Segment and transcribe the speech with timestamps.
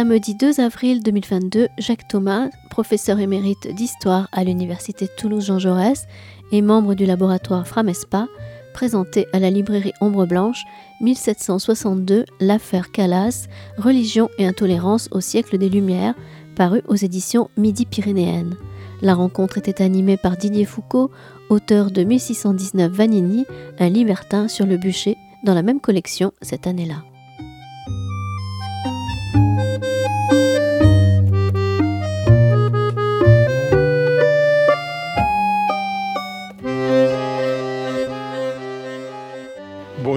[0.00, 6.06] Samedi 2 avril 2022, Jacques Thomas, professeur émérite d'histoire à l'Université Toulouse Jean Jaurès
[6.52, 8.26] et membre du laboratoire Framespa,
[8.72, 10.64] présentait à la librairie Ombre Blanche
[11.02, 16.14] 1762 L'affaire Calas, Religion et intolérance au siècle des Lumières,
[16.56, 18.56] paru aux éditions Midi-Pyrénéennes.
[19.02, 21.10] La rencontre était animée par Didier Foucault,
[21.50, 23.44] auteur de 1619 Vanini,
[23.78, 27.02] un libertin sur le bûcher, dans la même collection cette année-là.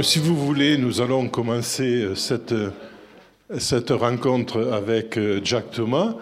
[0.04, 2.72] Si vous voulez, nous allons commencer euh, cette, euh,
[3.58, 6.16] cette rencontre avec euh, Jack Thomas.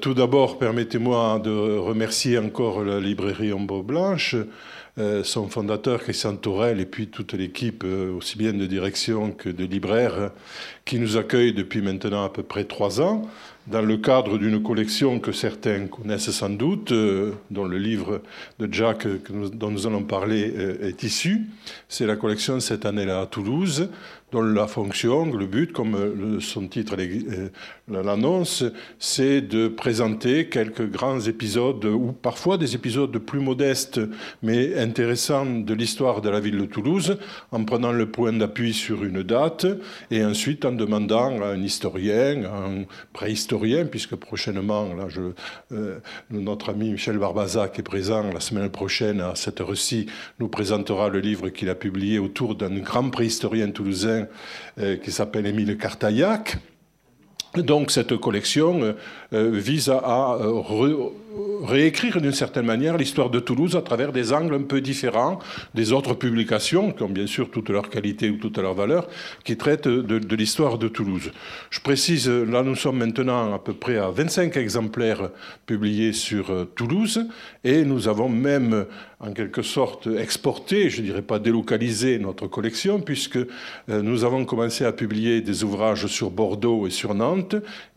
[0.00, 4.36] tout d'abord, permettez-moi de remercier encore la librairie Ombre Blanche,
[5.24, 7.84] son fondateur Christian Torel et puis toute l'équipe,
[8.16, 10.30] aussi bien de direction que de libraires,
[10.84, 13.22] qui nous accueille depuis maintenant à peu près trois ans
[13.66, 18.22] dans le cadre d'une collection que certains connaissent sans doute, euh, dont le livre
[18.58, 19.06] de Jack
[19.52, 21.46] dont nous allons parler euh, est issu.
[21.88, 23.90] C'est la collection cette année-là à Toulouse,
[24.32, 26.96] dont la fonction, le but, comme euh, son titre
[27.88, 28.64] l'annonce,
[28.98, 34.00] c'est de présenter quelques grands épisodes, ou parfois des épisodes plus modestes,
[34.42, 37.18] mais intéressants de l'histoire de la ville de Toulouse,
[37.50, 39.66] en prenant le point d'appui sur une date,
[40.10, 45.08] et ensuite en demandant à un historien, un préhistorien, puisque prochainement, là,
[45.72, 45.98] euh,
[46.30, 50.06] notre ami Michel Barbazac est présent la semaine prochaine à cette récit,
[50.38, 54.19] nous présentera le livre qu'il a publié autour d'un grand préhistorien toulousain
[54.78, 56.58] euh, qui s'appelle Émile Cartaillac.
[57.56, 58.92] Donc cette collection euh,
[59.32, 60.38] euh, vise à,
[61.64, 65.38] réécrire d'une certaine manière l'histoire de Toulouse à travers des angles un peu différents
[65.74, 69.08] des autres publications, qui ont bien sûr toute leur qualité ou toute leur valeur,
[69.44, 71.30] qui traitent de, l'histoire de Toulouse.
[71.70, 75.30] Je précise, là nous sommes maintenant à peu près à 25 exemplaires
[75.66, 77.28] publiés sur Toulouse,
[77.62, 78.86] et nous avons même
[79.20, 83.38] en quelque sorte exporté, je ne dirais pas délocalisé notre collection, puisque
[83.86, 87.39] nous avons commencé à publier des ouvrages sur Bordeaux et sur Nantes,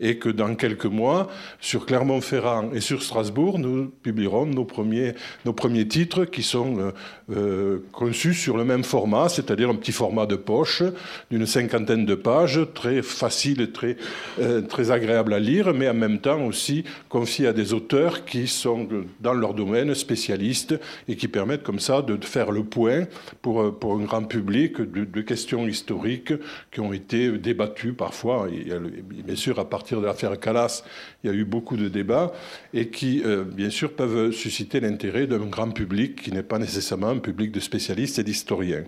[0.00, 1.28] et que dans quelques mois,
[1.60, 6.90] sur Clermont-Ferrand et sur Strasbourg, nous publierons nos premiers, nos premiers titres qui sont euh,
[7.30, 10.82] euh, conçus sur le même format, c'est-à-dire un petit format de poche
[11.30, 13.96] d'une cinquantaine de pages, très facile, très,
[14.40, 18.46] euh, très agréable à lire, mais en même temps aussi confié à des auteurs qui
[18.46, 18.88] sont
[19.20, 20.74] dans leur domaine spécialistes
[21.08, 23.04] et qui permettent comme ça de faire le point
[23.42, 26.32] pour, pour un grand public de, questions historiques
[26.70, 28.48] qui ont été débattues parfois.
[28.50, 30.84] Et, bien sûr, à partir de l'affaire Calas,
[31.24, 32.32] il y a eu beaucoup de débats
[32.72, 37.08] et qui, euh, bien sûr, peuvent susciter l'intérêt d'un grand public qui n'est pas nécessairement
[37.08, 38.84] un public de spécialistes et d'historiens.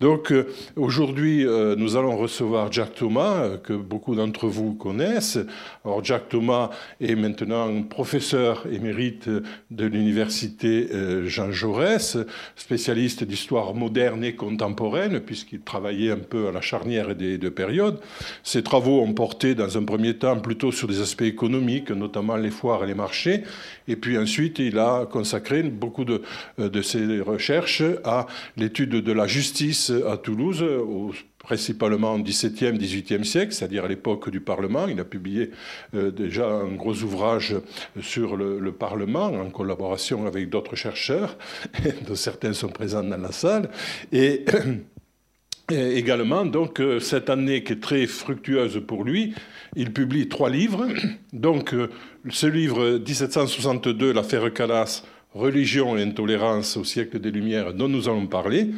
[0.00, 5.38] Donc, euh, aujourd'hui, euh, nous allons recevoir Jack Thomas, que beaucoup d'entre vous connaissent.
[5.84, 10.88] Alors, Jack Thomas est maintenant professeur émérite de l'université
[11.26, 12.16] Jean Jaurès,
[12.54, 18.00] spécialiste d'histoire moderne et contemporaine, puisqu'il travaillait un peu à la charnière des deux périodes.
[18.42, 22.50] Ses travaux ont porté dans un premier temps plutôt sur des aspects économiques, notamment les
[22.50, 23.42] foires et les marchés.
[23.88, 26.22] Et puis ensuite, il a consacré beaucoup de,
[26.58, 30.64] euh, de ses recherches à l'étude de la justice à Toulouse,
[31.38, 34.86] principalement au XVIIe, XVIIIe siècle, c'est-à-dire à, l'époque du Parlement.
[34.88, 35.50] Il a publié
[35.94, 37.54] euh, déjà un gros ouvrage
[38.00, 41.36] sur le, le, Parlement en collaboration avec d'autres chercheurs,
[42.06, 43.70] dont certains sont présents dans la salle.
[44.12, 44.44] Et
[45.72, 49.34] également, donc, euh, cette année qui est très fructueuse pour lui,
[49.74, 50.86] il publie trois livres.
[51.32, 51.88] Donc, euh,
[52.30, 55.02] ce livre 1762, L'affaire Calas,
[55.34, 58.70] Religion et intolérance au siècle des Lumières, dont nous allons parler,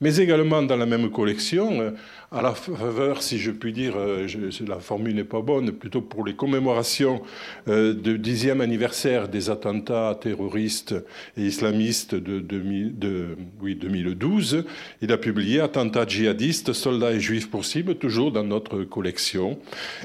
[0.00, 1.90] mais également dans la même collection, euh,
[2.32, 4.26] à la faveur, si je puis dire, euh,
[4.66, 7.22] la formule n'est pas bonne, plutôt pour les commémorations
[7.68, 10.94] euh, du dixième anniversaire des attentats terroristes
[11.36, 14.64] et islamistes de, oui, 2012.
[15.02, 19.58] Il a publié Attentats djihadistes, soldats et juifs possibles, toujours dans notre collection.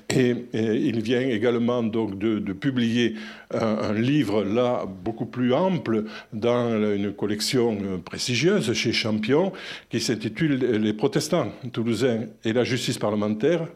[0.09, 3.15] Et, il vient également donc de, publier
[3.51, 9.51] un, livre là beaucoup plus ample dans une collection prestigieuse chez Champion
[9.89, 12.10] qui s'intitule Les protestants toulousains
[12.43, 13.67] et la justice parlementaire.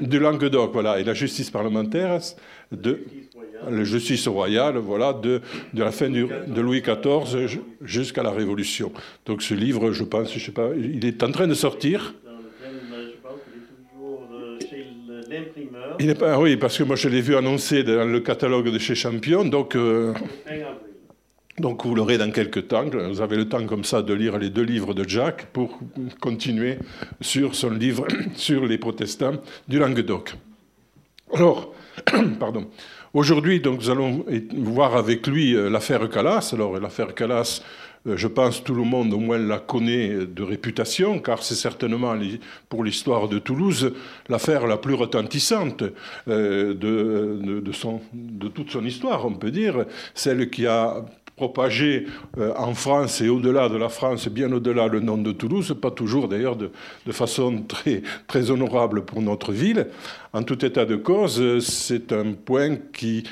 [0.00, 0.72] du Languedoc.
[0.72, 2.20] voilà, et la justice parlementaire
[2.70, 3.00] de
[3.68, 5.40] la justice royale, voilà, de,
[5.74, 8.92] la fin de Louis XIV jusqu'à la Révolution.
[9.26, 12.14] Donc ce livre, je pense, je sais pas, il est en train de sortir.
[16.00, 18.78] Il n'est pas, oui, parce que moi je l'ai vu annoncé dans le catalogue de
[18.78, 19.76] chez Champion, donc.
[19.76, 20.12] Euh,
[21.58, 22.84] donc vous l'aurez dans quelques temps.
[22.84, 25.78] Vous avez le temps comme ça de lire les deux livres de Jack pour
[26.20, 26.78] continuer
[27.20, 29.36] sur son livre sur les protestants
[29.68, 30.34] du Languedoc.
[31.34, 31.74] Alors,
[32.40, 32.68] pardon.
[33.14, 34.24] Aujourd'hui, donc, nous allons
[34.56, 36.50] voir avec lui euh, l'affaire Calas.
[36.54, 37.62] Alors, l'affaire Calas,
[38.06, 42.14] euh, je pense tout le monde au moins la connaît de réputation, car c'est certainement
[42.70, 43.92] pour l'histoire de Toulouse
[44.30, 45.84] l'affaire la plus retentissante
[46.28, 47.60] euh, de, de,
[48.14, 49.84] de toute son histoire, on peut dire,
[50.14, 51.04] celle qui a
[51.42, 52.06] propagé
[52.38, 56.28] en France et au-delà de la France, bien au-delà le nom de Toulouse, pas toujours
[56.28, 56.70] d'ailleurs de,
[57.10, 59.88] façon très, très honorable pour notre ville.
[60.32, 63.24] En tout état de cause, c'est un point qui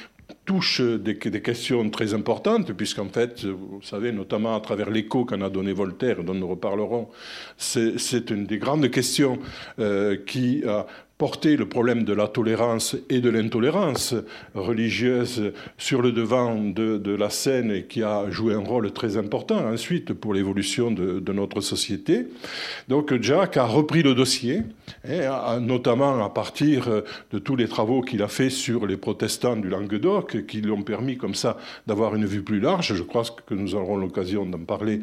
[0.45, 5.51] touche des, questions très importantes, puisqu'en fait, vous savez, notamment à travers l'écho qu'en a
[5.51, 7.09] donné Voltaire, dont nous reparlerons,
[7.57, 9.39] c'est une des grandes questions
[9.79, 10.87] euh, qui a
[11.21, 14.15] porter le problème de la tolérance et de l'intolérance
[14.55, 19.59] religieuse sur le devant de, la scène et qui a joué un rôle très important
[19.71, 22.27] ensuite pour l'évolution de, notre société.
[22.89, 24.63] Donc Jack a repris le dossier,
[25.07, 26.89] hein, notamment à partir
[27.31, 30.83] de tous les travaux qu'il a fait sur les protestants du Languedoc, qui lui ont
[30.83, 32.95] permis comme ça d'avoir une vue plus large.
[32.95, 35.03] Je crois que nous aurons l'occasion d'en parler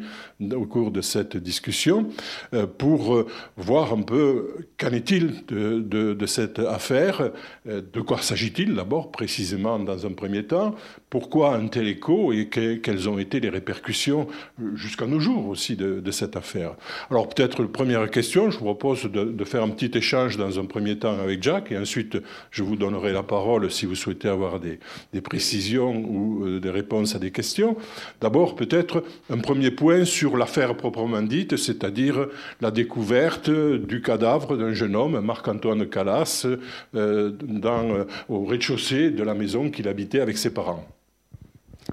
[0.52, 2.08] au cours de cette discussion,
[2.54, 3.24] euh, pour
[3.56, 7.30] voir un peu qu'en est-il de, cette affaire.
[7.68, 10.74] Euh, de quoi s'agit-il d'abord précisément dans un premier temps?
[11.10, 14.28] Pourquoi un tel écho et quelles ont été les répercussions
[14.60, 16.74] euh, jusqu'à nos jours aussi de, cette affaire?
[17.10, 20.66] Alors peut-être la première question, je vous propose de, faire un petit échange dans un
[20.66, 22.18] premier temps avec Jacques et ensuite
[22.50, 24.78] je vous donnerai la parole si vous souhaitez avoir des,
[25.12, 27.76] des précisions ou euh, des réponses à des questions.
[28.20, 32.26] D'abord peut-être un premier point sur l'affaire proprement dite, c'est-à-dire
[32.60, 36.56] la découverte du cadavre d'un jeune homme, Marc-Antoine Euh,
[36.94, 40.86] euh, au rez-de-chaussée de la maison qu'il habitait avec ses parents.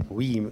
[0.10, 0.44] Oui,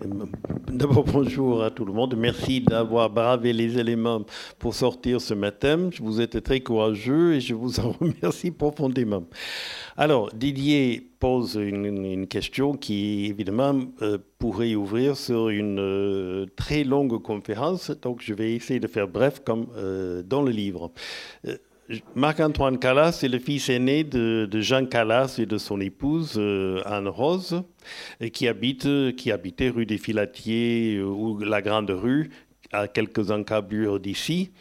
[0.71, 2.15] d'abord bonjour à tout le monde.
[2.17, 4.21] Merci d'avoir bravé les éléments
[4.57, 5.89] pour sortir ce matin.
[6.01, 9.25] Vous êtes très courageux et je vous en remercie profondément.
[9.97, 17.91] Alors, Didier pose une, question qui, évidemment, euh, pourrait ouvrir sur une très longue conférence.
[18.01, 19.67] Donc, je vais essayer de faire bref comme
[20.25, 20.91] dans le livre.
[22.15, 27.09] Marc-Antoine Calas est le fils aîné de, Jean Calas et de son épouse euh, Anne
[27.09, 27.63] Rose,
[28.31, 32.29] qui habitait rue des Filatiers euh, ou la Grande Rue,
[32.71, 34.51] à quelques encablures d'ici.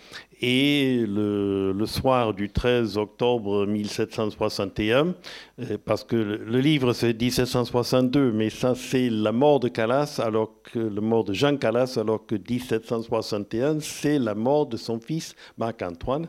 [0.40, 5.14] Et le, soir du 13 octobre 1761,
[5.60, 10.54] euh, parce que le livre c'est 1762, mais ça c'est la mort de Calas, alors
[10.64, 15.36] que le mort de Jean Calas, alors que 1761 c'est la mort de son fils
[15.56, 16.26] Marc-Antoine.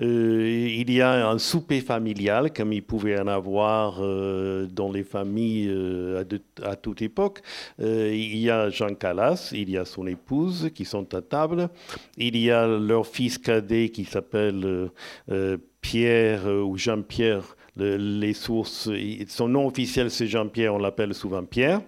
[0.00, 5.04] Euh, il y a un souper familial, comme il pouvait en avoir euh, dans les
[5.04, 6.24] familles euh,
[6.62, 7.40] à, toute époque.
[7.78, 11.68] il y a Jean Calas, il y a son épouse qui sont à table.
[12.16, 14.90] Il y a leur fils cadet qui s'appelle
[15.80, 17.56] Pierre ou Jean-Pierre.
[17.76, 18.90] les sources,
[19.28, 21.80] son nom officiel c'est Jean-Pierre, on l'appelle souvent Pierre.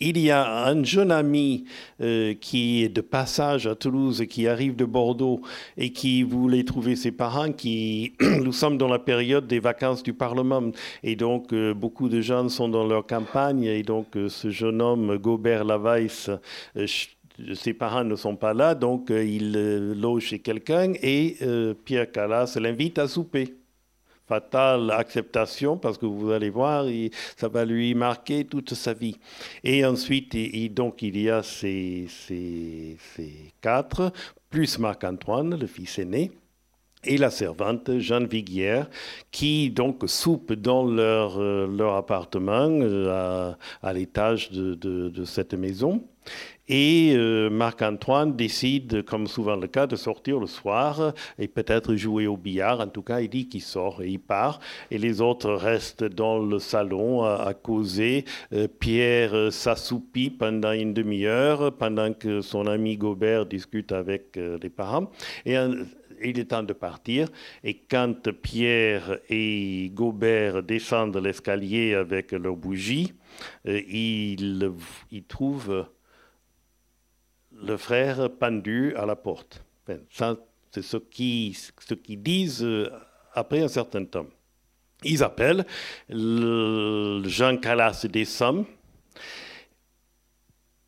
[0.00, 1.64] Il y a un jeune ami
[2.00, 5.40] euh, qui est de passage à Toulouse, qui arrive de Bordeaux
[5.76, 7.46] et qui voulait trouver ses parents.
[8.20, 12.48] Nous sommes dans la période des vacances du Parlement et donc euh, beaucoup de gens
[12.48, 16.30] sont dans leur campagne et donc euh, ce jeune homme, Gobert Laveiss,
[17.54, 19.52] ses parents ne sont pas là, donc il
[20.00, 21.36] loge chez quelqu'un et
[21.84, 23.54] Pierre Calas l'invite à souper
[24.26, 26.86] fatale acceptation parce que vous allez voir,
[27.36, 29.16] ça va lui marquer toute sa vie.
[29.62, 30.36] Et ensuite,
[30.74, 32.06] donc il y a ces,
[33.60, 34.12] quatre,
[34.50, 36.30] plus Marc-Antoine, le fils aîné
[37.06, 38.88] et la servante Jeanne Viguière,
[39.30, 43.52] qui donc soupe dans leur, euh, leur appartement euh,
[43.82, 46.02] à, l'étage de, cette maison.
[46.68, 52.26] Et euh, Marc-Antoine décide, comme souvent le cas, de sortir le soir et peut-être jouer
[52.26, 52.80] au billard.
[52.80, 54.60] En tout cas, il dit qu'il sort et il part.
[54.90, 58.24] Et les autres restent dans le salon à, causer.
[58.52, 64.70] Euh, Pierre euh, s'assoupit pendant une demi-heure, pendant que son ami Gobert discute avec les
[64.70, 65.10] parents.
[65.44, 65.56] Et
[66.22, 67.28] il est temps de partir.
[67.62, 73.12] Et quand Pierre et Gobert descendent l'escalier avec leurs bougies,
[73.66, 74.72] ils,
[75.10, 75.86] ils trouvent
[77.62, 79.64] le frère pendu à la porte.
[79.86, 82.90] c'est ce qu'ils ce disent euh,
[83.34, 84.26] après un certain temps.
[85.02, 85.66] Ils appellent,
[86.08, 88.64] Jean Calas descend,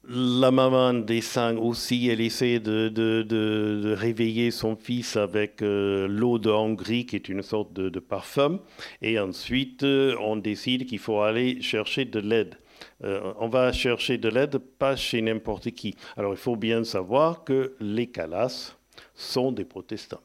[0.09, 6.49] la maman descend aussi, elle essaie de, de, réveiller son fils avec euh, l'eau de
[6.49, 8.61] Hongrie, qui est une sorte de, parfum.
[9.03, 12.57] Et ensuite, euh, on décide qu'il faut aller chercher de l'aide.
[13.05, 15.95] Euh, on va chercher de l'aide pas chez n'importe qui.
[16.17, 18.77] Alors il faut bien savoir que les Calas
[19.15, 20.23] sont des protestants,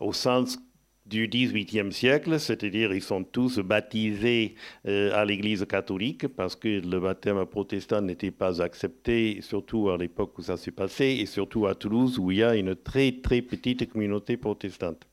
[0.00, 0.58] au sens
[1.06, 6.98] du XVIIIe siècle, c'est-à-dire ils sont tous baptisés euh, à l'Église catholique parce que le
[6.98, 11.76] baptême protestant n'était pas accepté, surtout à l'époque où ça s'est passé, et surtout à
[11.76, 15.06] Toulouse où il y a une très très petite communauté protestante.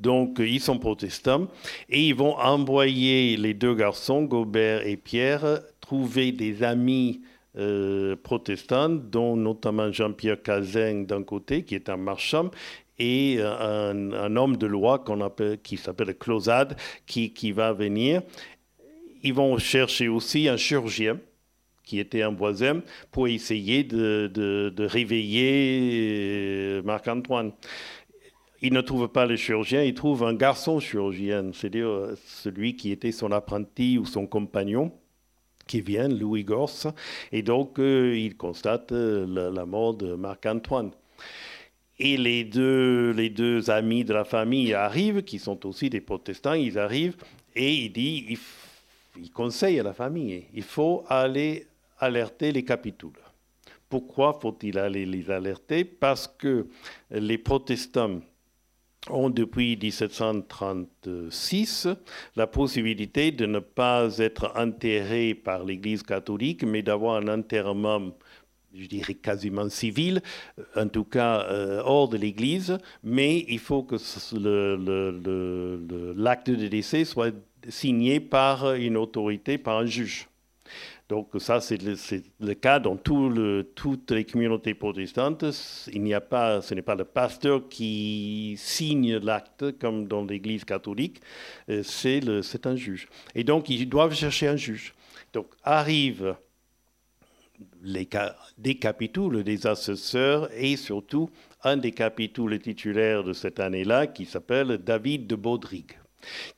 [0.00, 1.48] Donc, ils sont protestants
[1.88, 7.20] et ils vont envoyer les deux garçons, Gobert et Pierre, trouver des amis
[7.56, 12.50] euh, protestants, dont notamment Jean-Pierre Cazin d'un côté, qui est un marchand,
[12.98, 18.22] et un, homme de loi appelle, qui s'appelle Closade, qui, qui va venir.
[19.22, 21.18] Ils vont chercher aussi un chirurgien
[21.84, 27.52] qui était un voisin pour essayer de, de, réveiller euh, Marc-Antoine.
[28.66, 32.92] Il ne trouve pas le chirurgien, il trouve un garçon chirurgien, c'est-à-dire euh, celui qui
[32.92, 34.90] était son apprenti ou son compagnon
[35.66, 36.94] qui vient, Louis Gors,
[37.30, 40.92] et donc euh, il constate la mort de Marc-Antoine.
[41.98, 46.54] Et les deux, les deux amis de la famille arrivent, qui sont aussi des protestants,
[46.54, 47.18] ils arrivent
[47.54, 48.38] et il dit, il,
[49.20, 51.66] il conseille à la famille, il faut aller
[51.98, 53.12] alerter les capitouls.
[53.90, 55.84] Pourquoi faut-il aller les alerter?
[55.84, 56.66] Parce que
[57.10, 58.20] les protestants
[59.10, 61.88] ont depuis 1736
[62.36, 68.12] la possibilité de ne pas être enterrés par l'Église catholique, mais d'avoir un enterrement
[68.76, 70.20] je dirais quasiment civil,
[70.74, 73.94] en tout cas euh, hors de l'Église, mais il faut que
[76.16, 77.32] l'acte de décès soit
[77.68, 80.26] signé par une autorité, par un juge.
[81.08, 85.44] Donc ça, c'est le, cas dans toutes les communautés protestantes.
[85.92, 90.64] Il n'y a pas, ce n'est pas le pasteur qui signe l'acte comme dans l'Église
[90.64, 91.20] catholique,
[91.68, 93.08] euh, c'est un juge.
[93.34, 94.94] Et donc, ils doivent chercher un juge.
[95.34, 96.36] Donc arrive
[97.82, 98.08] les,
[98.56, 101.28] des capitouls, des assesseurs et surtout
[101.62, 105.98] un des capitouls titulaires de cette année-là qui s'appelle David de Baudrigue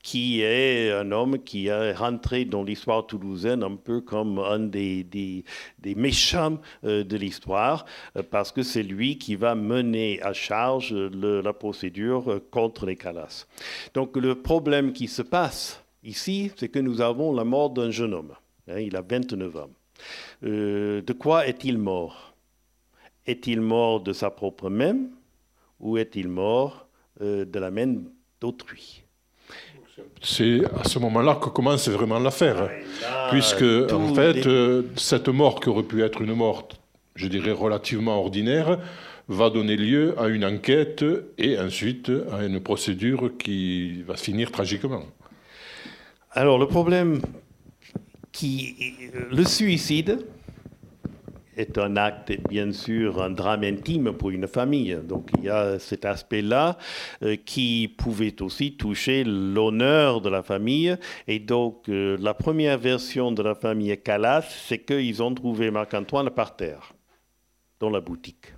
[0.03, 5.05] qui est un homme qui est rentré dans l'histoire toulousaine un peu comme un des,
[5.05, 10.93] des, méchants euh, de l'histoire, euh, parce que c'est lui qui va mener à charge
[10.93, 13.47] la procédure euh, contre les Calas.
[13.95, 18.15] Donc le problème qui se passe ici, c'est que nous avons la mort d'un jeune
[18.15, 18.35] homme.
[18.69, 19.71] Hein, il a 29 ans.
[20.43, 22.35] De quoi est-il mort?
[23.27, 25.11] Est-il mort de sa propre même
[25.81, 26.87] ou est-il mort
[27.21, 27.95] de la main
[28.41, 29.06] d'autrui?
[30.23, 32.71] C'est à ce moment-là que commence vraiment l'affaire,
[33.05, 36.69] ah, puisque en fait, euh, cette mort qui aurait pu être une mort,
[37.15, 38.79] je dirais relativement ordinaire,
[39.29, 41.05] va donner lieu à une enquête
[41.39, 45.03] et ensuite à une procédure qui va finir tragiquement.
[46.33, 47.21] Alors le problème
[48.43, 50.27] le suicide
[51.57, 54.99] est un acte, bien sûr, un drame intime pour une famille.
[55.03, 56.77] Donc il y a cet aspect-là
[57.23, 60.97] euh, qui pouvait aussi toucher l'honneur de la famille.
[61.27, 66.31] Et donc euh, la première version de la famille Calas, c'est qu'ils ont trouvé Marc-Antoine
[66.31, 66.93] par terre,
[67.81, 68.53] dans la boutique.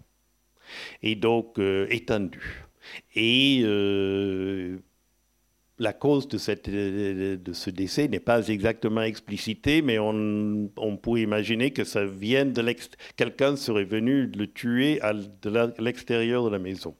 [1.03, 2.65] Et donc euh, étendu.
[3.15, 3.63] Et
[5.79, 10.69] la cause de, ce décès n'est pas exactement explicitée, mais on,
[11.01, 12.75] pourrait imaginer que ça vient de
[13.17, 15.13] quelqu'un serait venu le tuer à
[15.79, 16.95] l'extérieur de la maison.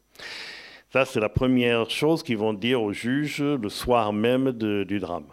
[0.93, 5.27] Ça, c'est la première chose qu'ils vont dire au juge le soir même du drame.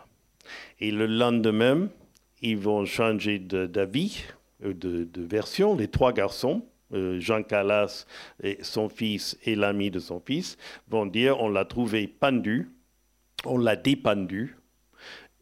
[0.79, 1.87] Et le lendemain,
[2.41, 4.23] ils vont changer d'avis,
[4.63, 5.75] euh, de, version.
[5.75, 8.05] Les trois garçons, euh, Jean Calas
[8.43, 10.57] et son fils et l'ami de son fils,
[10.89, 12.69] vont dire on l'a trouvé pendu
[13.45, 14.57] on l'a dépendu,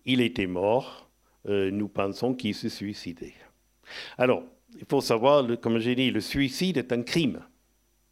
[0.06, 1.10] il était mort,
[1.48, 3.34] euh, nous pensons qu'il se suicidait.
[4.18, 4.44] Alors,
[4.80, 7.42] il faut savoir, comme j'ai dit, le suicide est un crime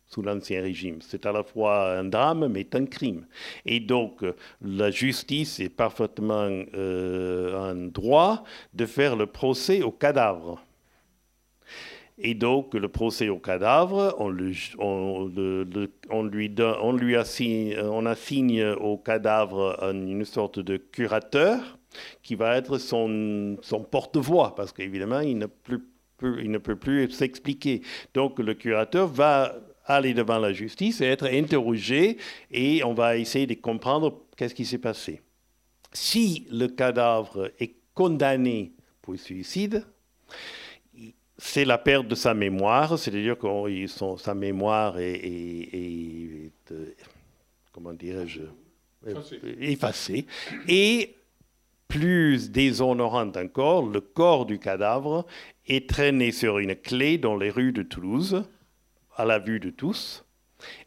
[0.05, 1.00] sous l'Ancien Régime.
[1.01, 3.25] C'est à la fois un drame, mais un crime.
[3.65, 4.24] Et donc,
[4.62, 8.43] la justice est parfaitement euh, en droit
[8.74, 10.62] de faire le procès au cadavre.
[12.24, 15.28] Et donc, le procès au cadavre, on, lui, on
[16.94, 21.80] lui assigne, au cadavre une sorte de curateur
[22.22, 25.48] qui va être son, son porte-voix, parce qu'évidemment, il,
[26.22, 27.82] il ne peut plus s'expliquer.
[28.13, 32.18] Donc, le curateur va aller devant la justice et être interrogé,
[32.51, 35.22] et on va essayer de comprendre qu'est-ce qui s'est passé.
[35.92, 39.88] Si le cadavre est condamné pour suicide,
[41.43, 46.95] c'est la perte de sa mémoire, c'est-à-dire que sa mémoire est, euh,
[47.71, 48.43] comment dirais-je,
[49.60, 50.27] effacée.
[50.67, 51.15] Et
[51.88, 55.25] plus déshonorante encore, le corps du cadavre
[55.65, 58.43] est traîné sur une clé dans les rues de Toulouse,
[59.17, 60.24] à la vue de tous,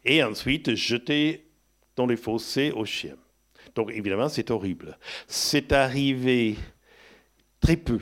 [0.05, 1.49] et ensuite jeté
[1.97, 3.17] dans les fossés aux chiens.
[3.75, 4.97] Donc évidemment, c'est horrible.
[5.27, 6.55] C'est arrivé
[7.59, 7.99] très peu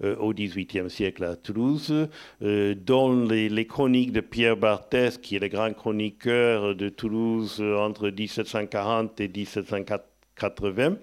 [0.00, 2.08] au XVIIIe siècle à Toulouse,
[2.42, 7.76] euh, dans les, chroniques de Pierre Barthès, qui est le grand chroniqueur de Toulouse euh,
[7.76, 10.96] entre 1740 et 1780,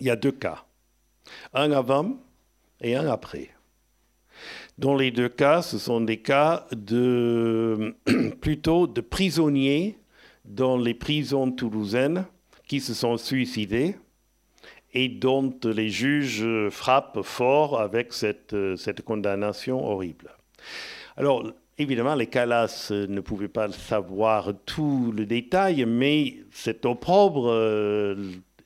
[0.00, 0.64] il y a deux cas,
[1.52, 2.16] un avant
[2.80, 3.50] et un après.
[4.78, 7.94] Dans les deux cas, ce sont des cas de,
[8.40, 9.98] plutôt de prisonniers
[10.44, 12.24] dans les prisons toulousaines
[12.66, 13.96] qui se sont suicidés
[14.94, 20.30] et dont les juges frappent fort avec cette, cette condamnation horrible.
[21.16, 21.44] Alors,
[21.78, 28.14] évidemment, les Calas ne pouvaient pas savoir tout le détail, mais cet opprobre euh,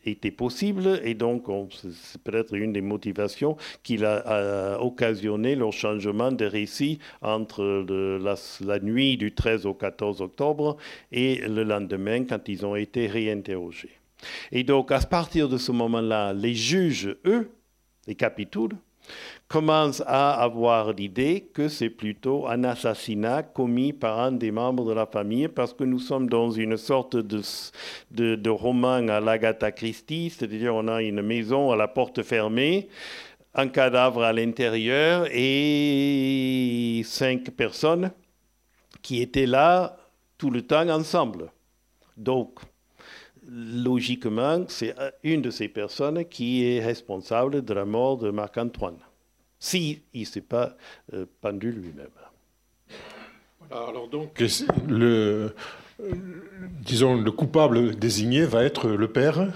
[0.05, 1.45] était possible et donc
[1.81, 7.63] c'est peut-être une des motivations qui a, occasionné leur changement de récit entre
[8.65, 10.77] la, nuit du 13 au 14 octobre
[11.13, 13.98] et le lendemain quand ils ont été réinterrogés.
[14.53, 17.51] Et donc à partir de ce moment-là, les juges, eux,
[18.07, 18.77] les capitouls,
[19.49, 24.93] commence à avoir l'idée que c'est plutôt un assassinat commis par un des membres de
[24.93, 27.43] la famille, parce que nous sommes dans une sorte de,
[28.11, 32.89] de, roman à l'Agatha Christie, c'est-à-dire on a une maison à la porte fermée,
[33.55, 38.11] un cadavre à l'intérieur et cinq personnes
[39.01, 39.97] qui étaient là
[40.37, 41.51] tout le temps ensemble.
[42.17, 42.61] Donc,
[43.49, 48.99] logiquement, c'est une de ces personnes qui est responsable de la mort de Marc-Antoine
[49.59, 50.77] s'il ne s'est pas
[51.13, 52.07] euh, pendu lui-même.
[53.71, 54.43] Alors donc,
[54.89, 55.55] le,
[56.81, 59.53] disons, le coupable désigné va être le père.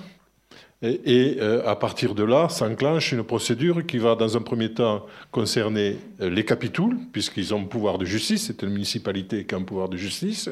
[0.83, 5.07] Et, euh, à partir de là, s'enclenche une procédure qui va, dans un premier temps,
[5.31, 9.63] concerner euh, les capitouls, puisqu'ils ont pouvoir de justice, c'est une municipalité qui a un
[9.63, 10.51] pouvoir de justice,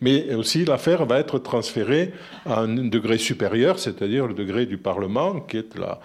[0.00, 2.12] mais aussi l'affaire va être transférée
[2.46, 6.00] à un degré supérieur, c'est-à-dire le degré du Parlement, qui est la,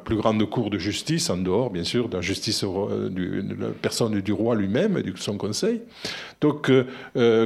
[0.00, 3.66] plus grande cour de justice, en dehors, bien sûr, de la justice euh, du, de
[3.82, 5.82] personne du roi lui-même et de son conseil.
[6.40, 6.72] Donc,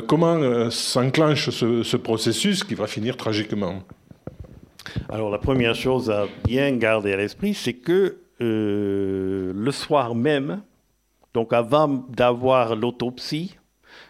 [0.06, 3.82] comment s'enclenche ce processus qui va finir tragiquement?
[5.08, 10.62] Alors la première chose à bien garder à l'esprit, c'est que euh, le soir même,
[11.32, 13.56] donc avant d'avoir l'autopsie,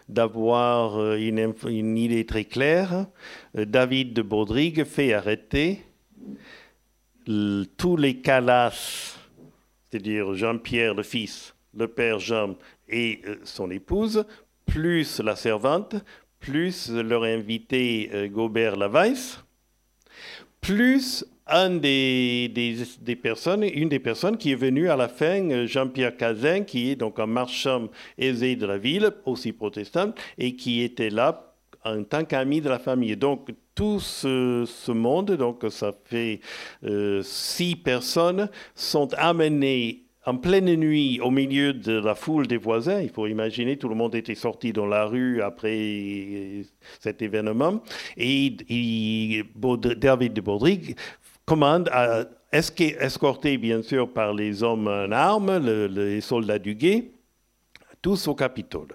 [0.09, 3.05] d'avoir euh, une, idée très claire,
[3.57, 5.83] euh, David de Baudrigue fait arrêter
[7.77, 9.17] tous les calas,
[9.89, 12.55] c'est-à-dire Jean-Pierre le fils, le père Jean
[12.87, 14.25] et son épouse,
[14.67, 15.95] plus la servante,
[16.39, 19.39] plus leur invité Gobert Lavais
[20.65, 21.23] plus
[21.79, 22.51] des,
[23.01, 26.91] des, personnes, une des personnes qui est venue à la fin, euh, Jean-Pierre Cazin, qui
[26.91, 32.03] est donc un marchand aisé de la ville, aussi protestant, et qui était là en
[32.03, 33.15] tant qu'ami de la famille.
[33.15, 36.39] Donc tout ce, monde, donc ça fait
[36.83, 42.99] euh, six personnes, sont amenées en pleine nuit, au milieu de la foule des voisins,
[42.99, 46.63] il faut imaginer, tout le monde était sorti dans la rue après
[46.99, 47.81] cet événement,
[48.17, 48.55] et,
[49.97, 50.95] David de Baudrigue
[51.45, 55.57] commande à escorter, bien sûr, par les hommes en armes,
[55.87, 57.11] les soldats du guet,
[58.01, 58.89] tous au Capitole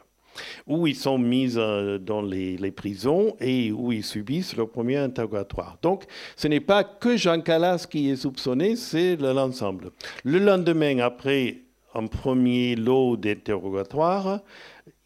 [0.66, 5.78] où ils sont mis euh, dans les, prisons et où ils subissent leur premier interrogatoire.
[5.82, 6.04] Donc,
[6.36, 9.90] ce n'est pas que Jean Calas qui est soupçonné, c'est l'ensemble.
[10.24, 11.58] Le lendemain, après
[11.94, 14.40] un premier lot d'interrogatoire,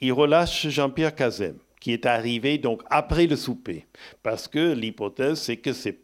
[0.00, 3.86] il relâche Jean-Pierre Cazem, qui est arrivé donc après le souper,
[4.22, 5.98] parce que l'hypothèse, c'est que c'est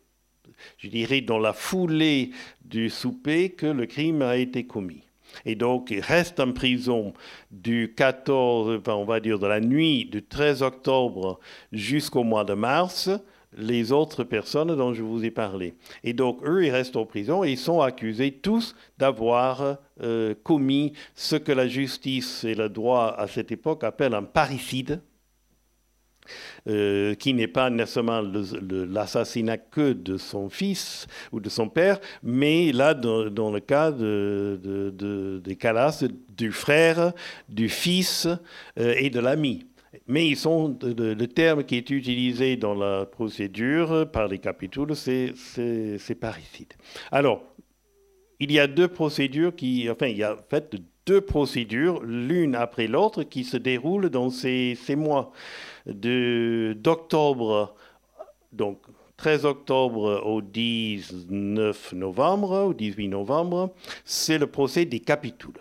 [0.78, 2.30] je dirais, dans la foulée
[2.64, 5.02] du souper que le crime a été commis.
[5.44, 7.12] Et donc, il reste en prison
[7.50, 11.40] du 14, on va dire de la nuit du 13 octobre
[11.72, 13.10] jusqu'au mois de mars,
[13.56, 15.74] les autres personnes dont je vous ai parlé.
[16.04, 20.92] Et donc, eux, ils restent en prison et ils sont accusés tous d'avoir euh, commis
[21.14, 25.00] ce que la justice et le droit à cette époque appellent un parricide.
[26.68, 32.70] Euh, qui n'est pas nécessairement l'assassinat que de son fils ou de son père, mais
[32.72, 36.04] là, dans, le cas de, des Calas,
[36.36, 37.14] du frère,
[37.48, 38.28] du fils
[38.78, 39.66] euh, et de l'ami.
[40.06, 46.14] Mais ils sont, le, terme qui est utilisé dans la procédure par les capitules, c'est
[46.20, 46.74] parricide.
[47.10, 47.42] Alors,
[48.38, 50.76] il y a deux procédures qui, enfin, il y a en fait
[51.10, 55.32] deux procédures, l'une après l'autre, qui se déroulent dans ces, ces mois
[55.84, 57.74] d'octobre,
[58.52, 58.78] donc
[59.16, 65.60] 13 octobre au 19 novembre, au 18 novembre, c'est le procès des capitules.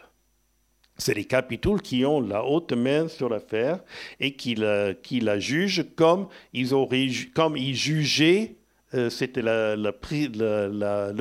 [1.00, 3.80] C'est les capitouls qui ont la haute main sur l'affaire
[4.20, 8.59] et qui la, qui la jugent comme ils, auraient, comme ils jugeaient
[8.94, 9.92] euh, c'était le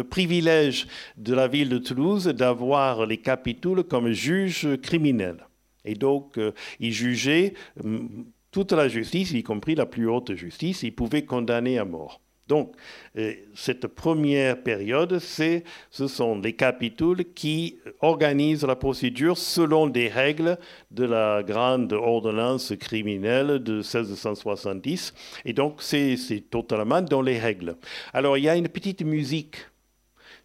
[0.02, 5.46] privilège de la ville de Toulouse d'avoir les capitouls comme juges criminels.
[5.84, 10.82] Et donc, euh, ils jugeaient hum, toute la justice, y compris la plus haute justice,
[10.82, 12.20] ils pouvaient condamner à mort.
[12.48, 12.74] Donc,
[13.16, 20.58] euh, cette première période, ce sont les capitouls qui organisent la procédure selon des règles
[20.90, 25.14] de la grande ordonnance criminelle de 1670.
[25.44, 26.16] Et donc, c'est
[26.50, 27.76] totalement dans les règles.
[28.14, 29.56] Alors, il y a une petite musique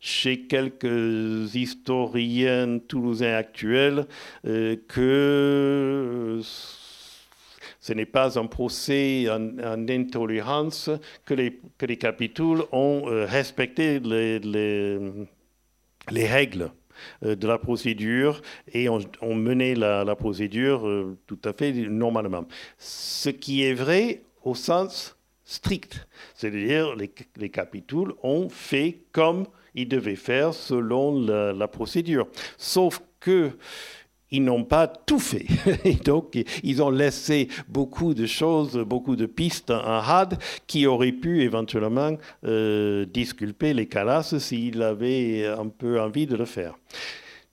[0.01, 4.05] chez quelques historiens toulousains actuels
[4.45, 6.41] euh, que
[7.83, 10.89] ce n'est pas un procès en, intolérance
[11.25, 16.71] que les, que capitouls ont euh, respecté les, les, règles
[17.25, 18.41] euh, de la procédure
[18.71, 19.01] et ont,
[19.35, 22.45] mené la, procédure euh, tout à fait normalement.
[22.77, 29.89] Ce qui est vrai au sens strict, c'est-à-dire les, les capitouls ont fait comme ils
[29.89, 32.29] devaient faire selon la procédure.
[32.57, 33.51] Sauf que
[34.33, 35.45] ils n'ont pas tout fait.
[35.85, 41.13] Et donc, ils ont laissé beaucoup de choses, beaucoup de pistes en rade qui auraient
[41.13, 46.75] pu éventuellement euh, disculper les Calas s'ils avaient un peu envie de le faire.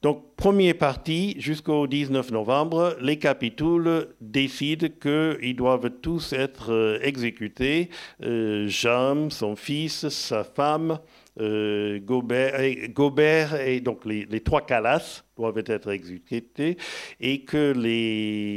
[0.02, 7.90] Donc, premier parti, jusqu'au 19 novembre, les capitouls décident qu'ils doivent tous être euh, exécutés.
[8.22, 10.98] Euh, Jean, son fils, sa femme,
[11.40, 16.76] euh, Gobert, et, donc les, trois calas doivent être exécutés
[17.18, 17.72] et que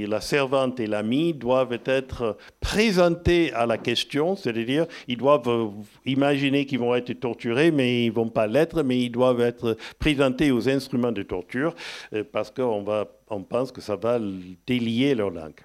[0.10, 5.72] la servante et l'ami doivent être présentés à la question, c'est-à-dire ils doivent
[6.06, 9.78] imaginer qu'ils vont être torturés, mais ils ne vont pas l'être, mais ils doivent être
[9.98, 11.74] présentés aux instruments de torture
[12.14, 12.86] euh, parce qu'on
[13.30, 14.20] on pense que ça va
[14.68, 15.62] délier leur langue.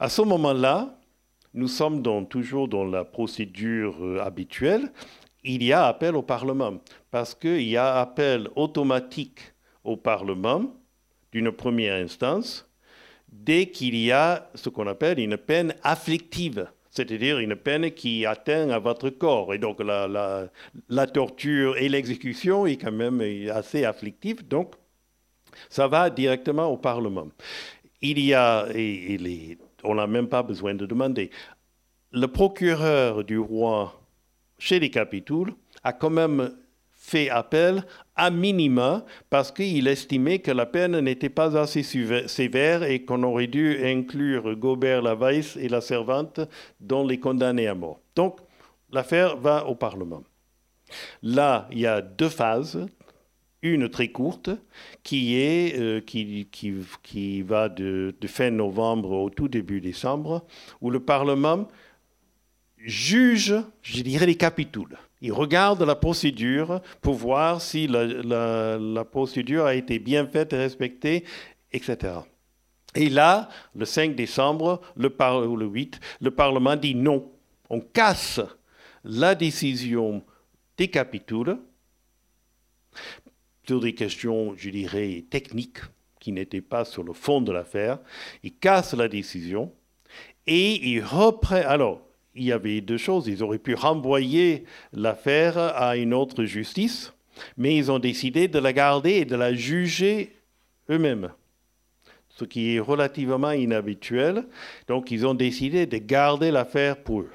[0.00, 0.98] À ce moment-là,
[1.54, 4.90] nous sommes toujours dans la procédure euh, habituelle
[5.48, 6.74] il y a appel au Parlement,
[7.10, 9.40] parce qu'il y a appel automatique
[9.82, 10.74] au Parlement
[11.32, 12.68] d'une première instance
[13.32, 18.68] dès qu'il y a ce qu'on appelle une peine afflictive, c'est-à-dire une peine qui atteint
[18.68, 19.54] à votre corps.
[19.54, 24.74] Et donc la, torture et l'exécution est quand même assez afflictive, donc
[25.70, 27.28] ça va directement au Parlement.
[28.02, 31.30] Il y a, et, on n'a même pas besoin de demander,
[32.12, 33.98] le procureur du roi
[34.58, 36.52] chez les capitouls, a quand même
[37.08, 37.84] fait appel
[38.16, 43.46] à minima parce qu'il estimait que la peine n'était pas assez sévère et qu'on aurait
[43.46, 46.40] dû inclure Gobert Lavaisse et la servante
[46.80, 48.00] dans les condamnés à mort.
[48.14, 48.40] Donc,
[48.92, 50.22] l'affaire va au Parlement.
[51.22, 52.86] Là, il y a deux phases.
[53.60, 54.50] Une très courte
[55.02, 60.46] qui, est, euh, qui, qui, qui, va de, de fin novembre au tout début décembre,
[60.80, 61.66] où le Parlement
[62.78, 64.96] juge, je dirais, les capitouls.
[65.20, 71.24] Il regarde la procédure pour voir si la, procédure a été bien faite et respectée,
[71.72, 72.14] etc.
[72.94, 75.08] Et là, le 5 décembre, le
[75.46, 77.30] ou le 8, le Parlement dit non.
[77.68, 78.40] On casse
[79.04, 80.24] la décision
[80.76, 81.58] des capitouls
[83.66, 85.80] sur des questions, je dirais, techniques
[86.20, 87.98] qui n'étaient pas sur le fond de l'affaire.
[88.42, 89.72] Il casse la décision
[90.46, 91.56] et il reprend.
[91.56, 92.07] Alors,
[92.38, 93.26] il y avait deux choses.
[93.26, 97.12] Ils auraient pu renvoyer l'affaire à une autre justice,
[97.56, 100.32] mais ils ont décidé de la garder et de la juger
[100.90, 101.30] eux-mêmes,
[102.28, 104.46] ce qui est relativement inhabituel.
[104.86, 107.30] Donc ils ont décidé de garder l'affaire pour eux.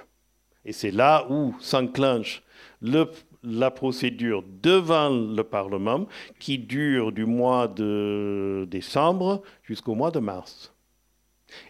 [0.65, 2.41] Et c'est là où s'enclenche
[2.81, 6.07] la procédure devant le Parlement
[6.39, 10.72] qui dure du mois de décembre jusqu'au mois de mars.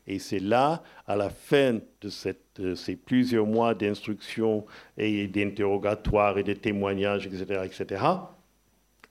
[0.08, 4.66] Et c'est là, à la fin de, ces plusieurs mois d'instruction
[4.98, 8.04] et d'interrogatoire et de témoignages, etc., etc.,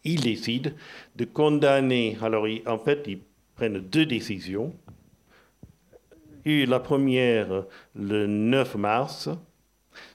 [0.04, 0.70] ils décident
[1.16, 2.16] de condamner.
[2.22, 3.20] Alors, en fait, ils
[3.54, 4.74] prennent deux décisions.
[6.44, 9.28] La première, le 9 mars,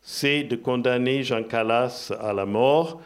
[0.02, 3.02] c'est de condamner Jean Calas à la mort,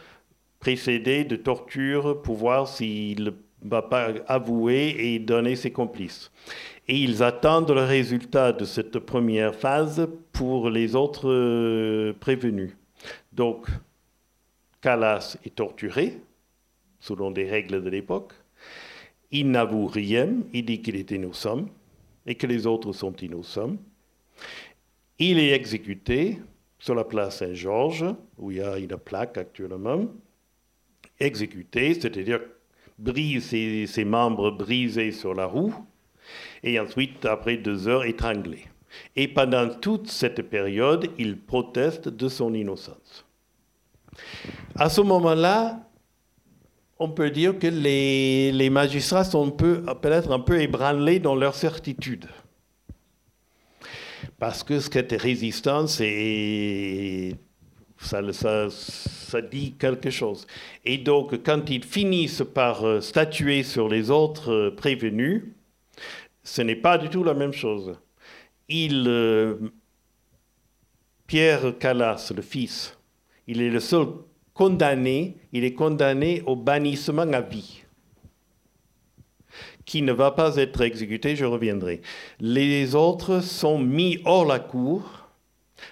[0.59, 3.31] précédé de torture pour voir s'il ne
[3.63, 6.31] va pas avouer et donner ses complices
[6.87, 12.71] et ils attendent le résultat de cette première phase pour les autres euh, prévenus.
[13.31, 13.67] Donc,
[14.81, 16.17] Calas est torturé,
[16.99, 18.33] selon des règles de l'époque.
[19.31, 21.65] Il n'avoue rien, il dit qu'il est innocent
[22.25, 23.75] et que les autres sont innocents.
[25.19, 26.39] Il est exécuté
[26.79, 28.05] sur la place Saint-Georges,
[28.37, 30.05] où il y a une plaque actuellement.
[31.19, 32.41] Exécuté, c'est-à-dire
[32.97, 35.73] brise ses, membres brisés sur la roue,
[36.63, 38.65] et ensuite, après deux heures, étranglé.
[39.15, 43.25] Et pendant toute cette période, il proteste de son innocence.
[44.75, 45.79] À ce moment-là,
[46.99, 52.27] on peut dire que les, magistrats sont peut-être un peu ébranlés dans leur certitude.
[54.37, 57.35] Parce que cette résistance, est,
[57.97, 58.21] ça,
[58.69, 60.45] ça, dit quelque chose.
[60.85, 65.43] Et donc, quand ils finissent par euh, statuer sur les autres euh, prévenus,
[66.43, 67.95] ce n'est pas du tout la même chose.
[68.67, 69.55] Il, euh,
[71.27, 72.97] Pierre Calas, le fils,
[73.47, 74.07] il est le seul
[74.53, 77.83] condamné, il est condamné au bannissement à vie,
[79.85, 82.01] qui ne va pas être exécuté, je reviendrai.
[82.39, 85.27] Les autres sont mis hors la cour,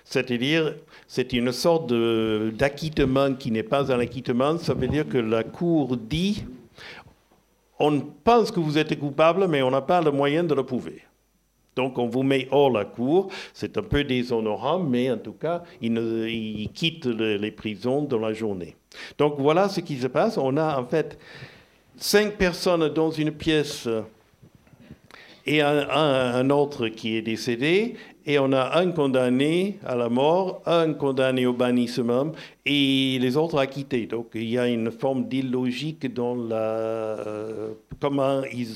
[0.03, 0.75] c'est-à-dire
[1.07, 5.97] c'est une sorte d'acquittement qui n'est pas un acquittement, ça veut dire que la cour
[5.97, 6.43] dit
[7.79, 11.03] on pense que vous êtes coupable, mais on n'a pas le moyen de le prouver.
[11.75, 15.63] Donc on vous met hors la cour, c'est un peu déshonorant, mais en tout cas,
[15.81, 18.75] il, quitte les prisons dans la journée.
[19.17, 20.37] Donc voilà ce qui se passe.
[20.37, 21.17] On a en fait
[21.95, 23.87] cinq personnes dans une pièce
[25.45, 27.95] et un, autre qui est décédé,
[28.29, 32.31] et on a un condamné à la mort, un condamné au bannissement,
[32.63, 34.05] et les autres acquittés.
[34.05, 38.75] Donc il y a une forme d'illogique dans la, euh, comment ils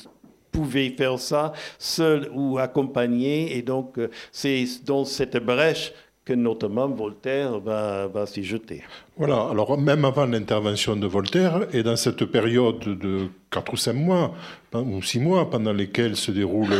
[0.51, 3.55] pouvait faire ça seul ou accompagné.
[3.55, 5.93] Et donc, euh, c'est dans cette brèche
[6.25, 8.83] que notamment Voltaire va, s'y jeter.
[9.17, 13.93] Voilà, alors même avant l'intervention de Voltaire, et dans cette période de 4 ou 5
[13.93, 14.33] mois,
[14.73, 16.73] ou 6 mois, pendant lesquels se déroulent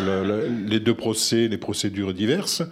[0.68, 2.64] les deux procès, les procédures diverses,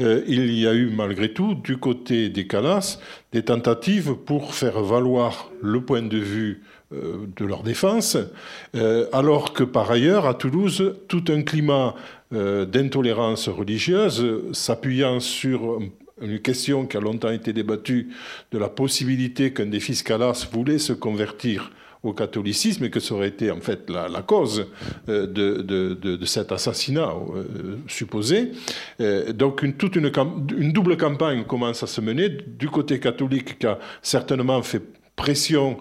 [0.00, 2.98] euh, il y a eu malgré tout, du côté des Calas,
[3.32, 6.62] des tentatives pour faire valoir le point de vue
[6.92, 8.16] euh, de leur défense,
[8.74, 11.94] euh, alors que par ailleurs, à Toulouse, tout un climat
[12.32, 15.78] d'intolérance religieuse, s'appuyant sur
[16.20, 18.08] une question qui a longtemps été débattue
[18.52, 21.70] de la possibilité qu'un des fils Calas voulait se convertir
[22.02, 24.66] au catholicisme et que ça aurait été en fait la, cause
[25.08, 27.12] de, cet assassinat
[27.88, 28.52] supposé.
[29.34, 33.78] donc une, toute une, double campagne commence à se mener du côté catholique qui a
[34.02, 34.82] certainement fait
[35.16, 35.78] pression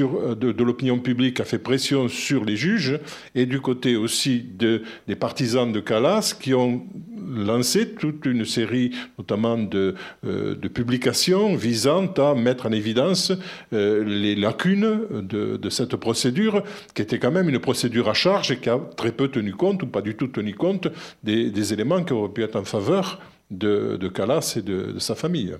[0.00, 2.98] euh, de, l'opinion publique, a fait pression sur les juges,
[3.34, 6.84] et du côté aussi de, des partisans de Calas qui ont
[7.30, 13.32] lancé toute une série, notamment de, euh, publications visant à mettre en évidence
[13.72, 16.62] euh, les lacunes de, cette procédure,
[16.94, 19.82] qui était quand même une procédure à charge et qui a très peu tenu compte,
[19.82, 20.88] ou pas du tout tenu compte,
[21.22, 23.20] des, éléments qui auraient pu être en faveur
[23.50, 25.54] de, de Calas et de sa famille.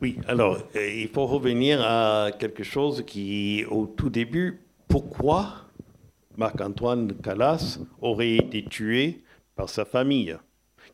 [0.00, 5.66] Oui, alors euh, il faut revenir à quelque chose qui, au tout début, pourquoi
[6.36, 10.36] Marc-Antoine Calas aurait été tué par sa famille?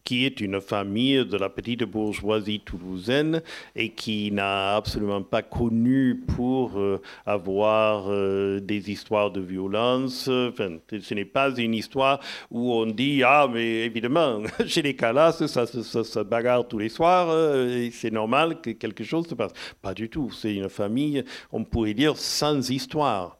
[0.04, 3.42] Qui est une famille de la petite bourgeoisie toulousaine
[3.76, 10.28] et qui n'a absolument pas connu pour euh, avoir euh, des histoires de violence.
[10.28, 15.32] Enfin, ce n'est pas une histoire où on dit Ah, mais évidemment, chez les Calas,
[15.46, 19.52] ça, se bagarre tous les soirs, euh, c'est normal que quelque chose se passe.
[19.80, 20.30] Pas du tout.
[20.30, 23.38] C'est une famille, on pourrait dire, sans histoire.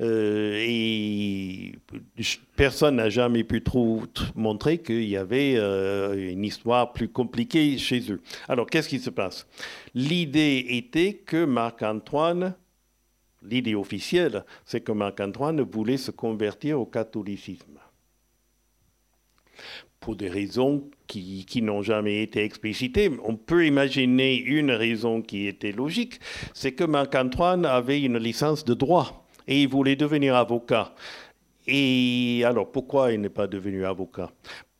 [0.00, 1.72] Euh, et
[2.56, 3.62] personne n'a jamais pu
[4.34, 8.20] montrer qu'il y avait euh, une histoire plus compliquée chez eux.
[8.48, 9.46] Alors, qu'est-ce qui se passe?
[9.94, 12.54] L'idée était que Marc-Antoine,
[13.42, 17.78] l'idée officielle, c'est que Marc-Antoine voulait se convertir au catholicisme
[20.00, 23.10] pour des raisons qui, qui n'ont jamais été explicitées.
[23.24, 26.20] On peut imaginer une raison qui était logique,
[26.52, 30.94] c'est que Marc-Antoine avait une licence de droit et il voulait devenir avocat.
[31.66, 34.30] Et alors, pourquoi il n'est pas devenu avocat?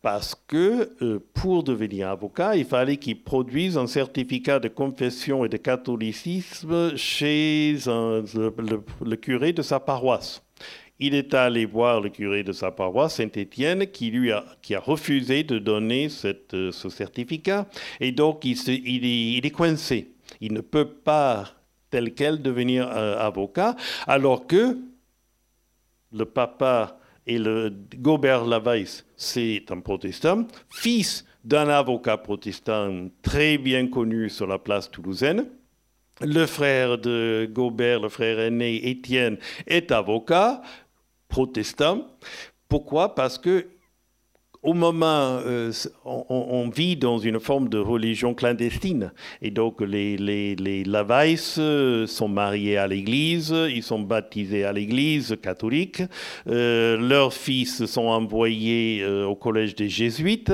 [0.03, 5.49] Parce que euh, pour devenir avocat, il fallait qu'il produise un certificat de confession et
[5.49, 10.43] de catholicisme chez le, curé de sa paroisse.
[11.01, 14.81] Il est allé voir le curé de sa paroisse, Saint-Étienne, qui lui a, qui a
[14.81, 16.09] refusé de donner
[16.53, 17.67] euh, ce certificat,
[17.99, 20.13] et donc il est coincé.
[20.43, 21.47] Il ne peut pas
[21.95, 23.77] tel quel devenir euh, avocat,
[24.09, 24.77] alors que
[26.13, 33.87] le papa et le Gobert Lavais, c'est un protestant, fils d'un avocat protestant très bien
[33.87, 35.47] connu sur la place toulousaine.
[36.21, 40.63] Le frère de Gobert, le frère aîné Étienne, est avocat
[41.29, 42.09] protestant.
[42.69, 43.15] Pourquoi?
[43.15, 43.69] Parce que
[44.65, 45.71] au moment, euh,
[46.07, 49.13] on, vit dans une forme de religion clandestine.
[49.43, 50.85] Et donc, les, les, les
[51.59, 56.03] euh, sont mariés à l'église, ils sont baptisés à l'église catholique.
[56.49, 60.53] Euh, leurs fils sont envoyés au collège des jésuites.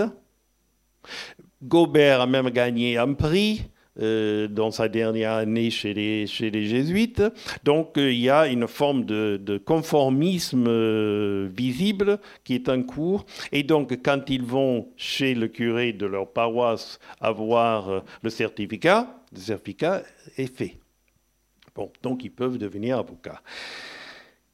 [1.62, 3.62] Gobert a même gagné un prix.
[3.98, 7.24] Euh, dans sa dernière année chez les, jésuites.
[7.64, 13.26] Donc euh, il y a une forme de, conformisme euh, visible qui est en cours.
[13.50, 19.40] Et donc quand ils vont chez le curé de leur paroisse avoir le certificat, le
[19.40, 20.05] certificat
[20.37, 20.79] est fait.
[21.74, 23.42] Bon, donc ils peuvent devenir avocats.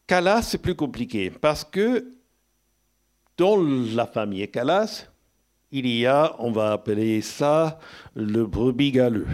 [0.07, 2.11] Calas, c'est plus compliqué parce que
[3.37, 5.09] dans la famille Calas,
[5.73, 7.79] il y a, on va appeler ça
[8.15, 9.27] le brebis galeux,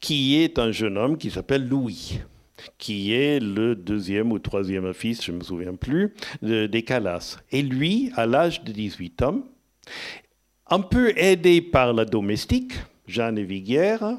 [0.00, 2.20] qui est un jeune homme qui s'appelle Louis
[2.76, 7.38] qui est le deuxième ou troisième fils, je ne me souviens plus, des Calas.
[7.50, 9.44] Et lui, à l'âge de 18 ans,
[10.66, 12.72] un peu aidé par la domestique,
[13.06, 14.18] Jeanne Viguière,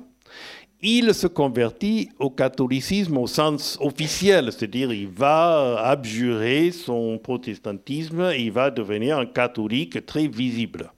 [0.81, 8.51] il se convertit au catholicisme au sens officiel, c'est-à-dire il va abjurer son protestantisme, il
[8.51, 10.91] va devenir un catholique très visible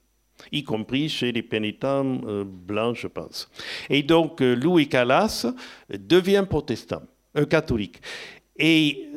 [0.52, 3.50] y compris chez les pénitents euh, blancs, je pense.
[3.90, 5.46] Et donc, euh, Louis Calas
[5.90, 7.04] devient protestant,
[7.36, 8.02] un catholique.
[8.58, 9.08] Et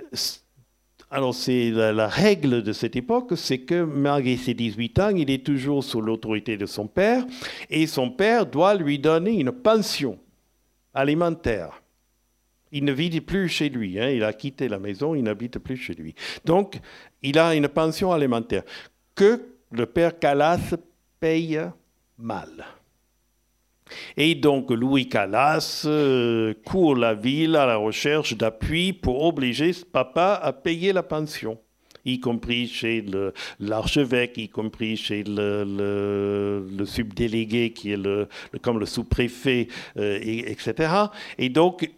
[1.11, 5.45] alors, c'est la, règle de cette époque, c'est que malgré ses 18 ans, il est
[5.45, 7.25] toujours sous l'autorité de son père,
[7.71, 10.19] et son père doit lui donner une pension
[10.95, 11.83] alimentaire.
[12.73, 14.09] Il ne vit plus chez lui, hein.
[14.09, 16.15] il a quitté la maison, il n'habite plus chez lui.
[16.45, 16.81] Donc,
[17.23, 18.63] il a une pension alimentaire
[19.15, 20.75] que le père Calas
[21.21, 21.61] paye
[22.19, 22.67] mal.
[24.17, 29.85] Et donc Louis Calas euh, court la ville à la recherche d'appui pour obliger ce
[29.85, 31.59] papa à payer la pension
[32.05, 33.05] y compris chez
[33.61, 38.29] l'archevêque, y compris chez le, subdélégué qui est le,
[38.63, 40.93] comme le sous-préfet, euh, etc.
[41.39, 41.91] Et donc,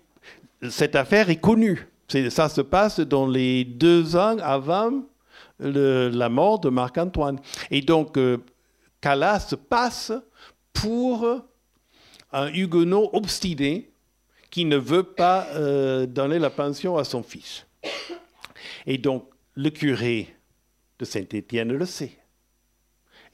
[0.70, 1.88] cette affaire est connue.
[2.30, 5.02] ça se passe dans les deux ans avant
[5.58, 7.40] la mort de Marc-Antoine.
[7.70, 8.38] Et donc, euh,
[9.00, 10.12] Calas passe
[10.72, 11.26] pour
[12.32, 13.90] un huguenot obstiné
[14.50, 17.66] qui ne veut pas euh, donner la pension à son fils.
[18.86, 20.28] Et donc, le curé
[20.98, 22.18] de Saint-Étienne le sait.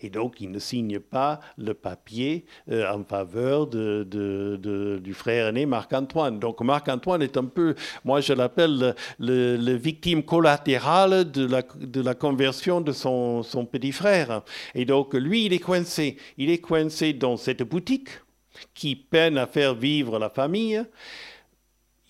[0.00, 5.64] Et donc, il ne signe pas le papier euh, en faveur de, du frère aîné
[5.64, 6.40] Marc-Antoine.
[6.40, 12.14] Donc, Marc-Antoine est un peu, moi je l'appelle le, victime collatérale de la, de la
[12.14, 14.42] conversion de son, son, petit frère.
[14.74, 16.16] Et donc, lui, il est coincé.
[16.37, 18.11] Il est coincé dans cette boutique
[18.74, 20.85] qui peine à faire vivre la famille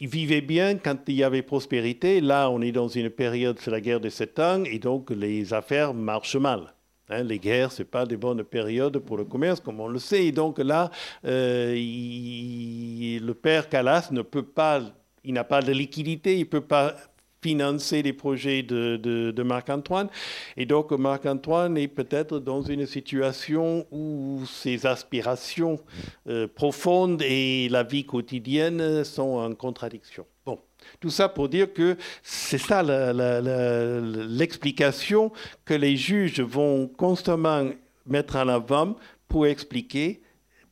[0.03, 2.21] il vivait bien quand il y avait prospérité.
[2.21, 5.55] Là, on est dans une période, c'est la guerre de Sept ans, et donc les
[5.55, 6.75] affaires marchent mal.
[7.09, 10.01] Hein, les guerres, ce n'est pas des bonnes périodes pour le commerce, comme on le
[10.01, 10.27] sait.
[10.27, 10.91] Et donc là,
[11.25, 14.81] euh, le père Calas ne peut pas,
[15.23, 16.97] il n'a pas de liquidité, il ne peut pas
[17.43, 20.09] financer les projets de, Marc-Antoine.
[20.57, 25.81] Et donc Marc-Antoine est peut-être dans une situation où ses aspirations
[26.29, 30.25] euh, profondes et la vie quotidienne sont en contradiction.
[30.47, 30.61] Bon,
[31.01, 35.33] tout ça pour dire que c'est ça l'explication
[35.65, 37.71] que les juges vont constamment
[38.07, 38.95] mettre en avant
[39.27, 40.23] pour expliquer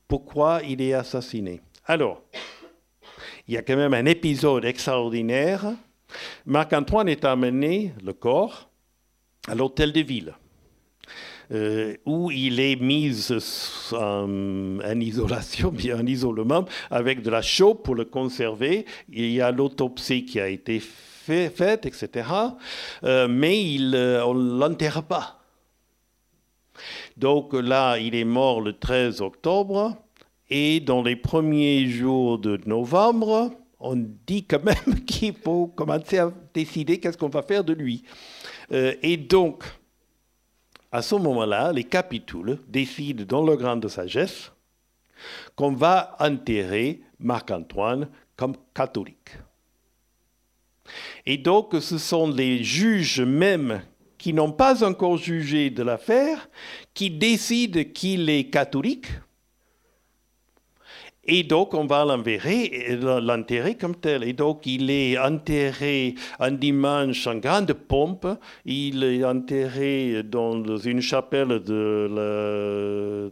[0.07, 1.61] pourquoi il est assassiné.
[1.87, 2.23] Alors,
[3.49, 5.75] il y a quand même un épisode extraordinaire
[6.47, 8.71] Marc-Antoine est amené, le corps,
[9.49, 10.35] à l'hôtel de ville.
[11.53, 13.13] Euh, où il est mis
[13.93, 18.87] en, isolation, bien en isolement, avec de la chaux pour le conserver.
[19.09, 22.29] Il y a l'autopsie qui a été faite, etc.
[23.03, 25.41] Euh, mais il, euh, on ne l'enterre pas.
[27.17, 29.97] Donc là, il est mort le 13 octobre.
[30.51, 36.33] Et dans les premiers jours de novembre, on dit quand même qu'il faut commencer à
[36.55, 38.05] décider qu'est-ce qu'on va faire de lui.
[38.73, 39.65] Euh, et donc,
[40.93, 44.53] à ce moment-là, les capitules décident dans leur grande sagesse
[45.55, 49.31] qu'on va enterrer Marc-Antoine comme catholique.
[51.25, 53.83] Et donc, ce sont les juges même
[54.19, 56.49] qui n'ont pas encore jugé de l'affaire
[56.93, 59.07] qui décident qu'il est catholique
[61.33, 64.25] et donc, on va l'enterrer comme tel.
[64.25, 68.27] Et donc, il est enterré un dimanche en grande pompe.
[68.65, 73.31] Il est enterré dans une chapelle de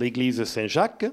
[0.00, 1.04] l'église Saint-Jacques.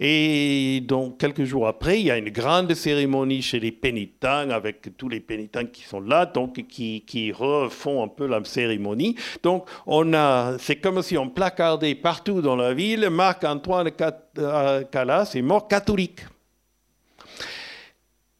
[0.00, 4.96] Et donc, quelques jours après, il y a une grande cérémonie chez les pénitents, avec
[4.96, 9.16] tous les pénitents qui sont là, donc qui, refont un peu la cérémonie.
[9.42, 13.90] Donc, on a, c'est comme si on placardait partout dans la ville Marc-Antoine
[14.38, 16.20] euh, Calas est mort catholique.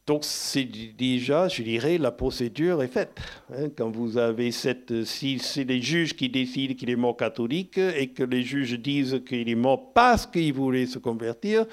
[0.09, 0.63] Donc c'est
[0.97, 3.11] déjà, je dirais, la procédure est faite.
[3.53, 3.69] Hein.
[3.77, 8.07] quand vous avez cette, si c'est les juges qui décident qu'il est mort catholique et
[8.07, 11.67] que les juges disent qu'il est mort parce qu'il voulait se convertir,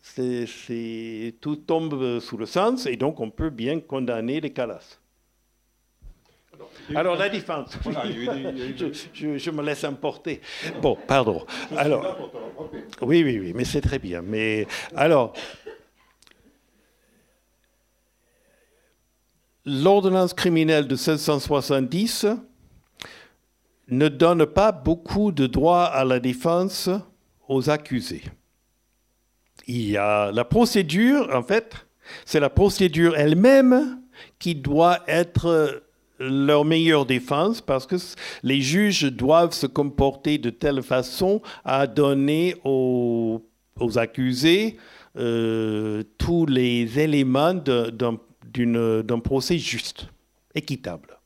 [0.00, 5.00] c'est, tout tombe sous le sens et donc on peut bien condamner les calas.
[6.94, 7.76] Alors la défense.
[8.76, 10.40] je, je, me laisse emporter.
[10.80, 11.44] Bon, pardon.
[11.76, 12.30] Alors,
[13.00, 14.22] oui, oui, oui, mais c'est très bien.
[14.22, 15.32] Mais alors,
[19.64, 22.26] l'ordonnance criminelle de 1670
[23.88, 26.88] ne donne pas beaucoup de droits à la défense
[27.48, 28.22] aux accusés.
[29.66, 31.86] Il y a la procédure, en fait,
[32.24, 34.00] c'est la procédure elle-même
[34.38, 35.82] qui doit être
[36.18, 37.96] leur meilleure défense parce que
[38.42, 43.42] les juges doivent se comporter de telle façon à donner aux,
[43.96, 44.76] accusés
[45.18, 48.16] euh, tous les éléments d'un
[48.52, 50.06] d'un procès juste,
[50.54, 51.18] équitable.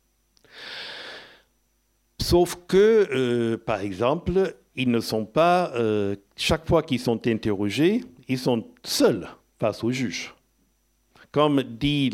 [2.20, 8.02] Sauf que, euh, par exemple, ils ne sont pas, euh, chaque fois qu'ils sont interrogés,
[8.28, 10.34] ils sont seuls face au juge.
[11.32, 12.10] Comme dit,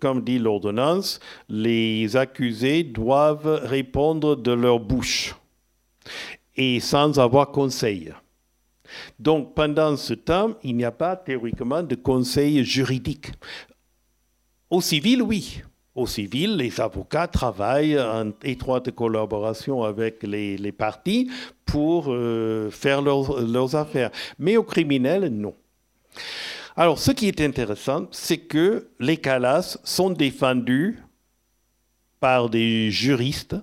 [0.00, 5.36] comme dit l'ordonnance, les accusés doivent répondre de leur bouche
[6.56, 8.12] et sans avoir conseil.
[9.18, 13.32] Donc pendant ce temps, il n'y a pas théoriquement de conseil juridique.
[14.70, 15.62] Au civil, oui.
[15.94, 21.30] Au civil, les avocats travaillent en étroite collaboration avec les, partis
[21.64, 24.10] pour euh, faire leurs, affaires.
[24.38, 25.54] Mais au criminel, non.
[26.76, 31.02] Alors, ce qui est intéressant, c'est que les calas sont défendus
[32.20, 33.56] par des juristes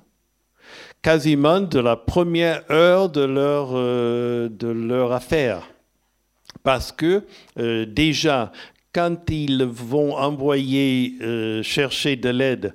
[1.01, 5.69] quasiment de la première heure de leur, euh, affaire.
[6.63, 7.23] Parce que
[7.59, 8.51] euh, déjà,
[8.95, 12.73] quand ils vont envoyer euh, chercher de l'aide,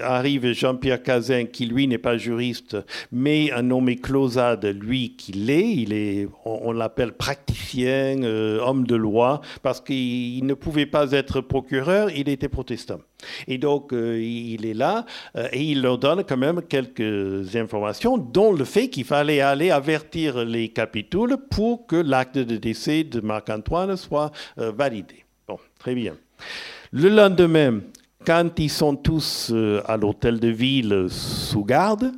[0.00, 2.76] arrive Jean-Pierre Cazin, qui lui n'est pas juriste,
[3.10, 8.94] mais un nommé Closade, lui qui l'est, il est, on, l'appelle praticien, euh, homme de
[8.94, 13.00] loi, parce qu'il ne pouvait pas être procureur, il était protestant.
[13.48, 15.04] Et donc, euh, il est là
[15.52, 20.44] et il leur donne quand même quelques informations, dont le fait qu'il fallait aller avertir
[20.44, 25.19] les capitules pour que l'acte de décès de Marc-Antoine soit validé.
[25.80, 26.14] Très bien.
[26.92, 27.80] Le lendemain,
[28.26, 32.12] quand ils sont tous euh, à l'hôtel de ville sous garde,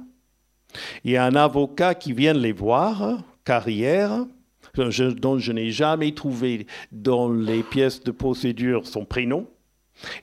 [1.05, 4.27] il y a un avocat qui vient les voir, carrière,
[4.75, 9.47] dont je n'ai jamais trouvé dans les pièces de procédure son prénom.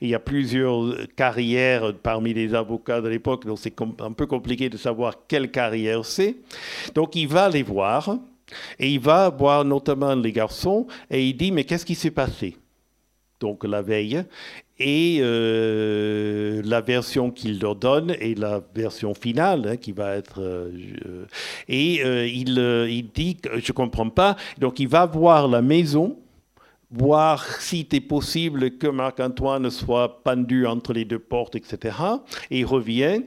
[0.02, 4.68] Il y a plusieurs carrières parmi les avocats de l'époque, donc c'est un peu compliqué
[4.68, 6.36] de savoir quelle carrière c'est.
[6.94, 8.18] Donc il va les voir
[8.80, 12.58] et il va voir notamment les garçons et il dit mais qu'est-ce qui s'est passé?
[13.40, 14.24] Donc la veille,
[14.80, 20.42] et euh, la version qu'il leur donne est la version finale hein, qui va être.
[20.42, 21.26] Euh,
[21.68, 22.58] et euh, il,
[22.90, 24.38] il, dit que je ne comprends pas.
[24.58, 26.18] Donc il va voir la maison,
[26.90, 31.98] voir si c'est possible que Marc-Antoine soit pendu entre les deux portes, etc.
[32.50, 33.24] Et il revient.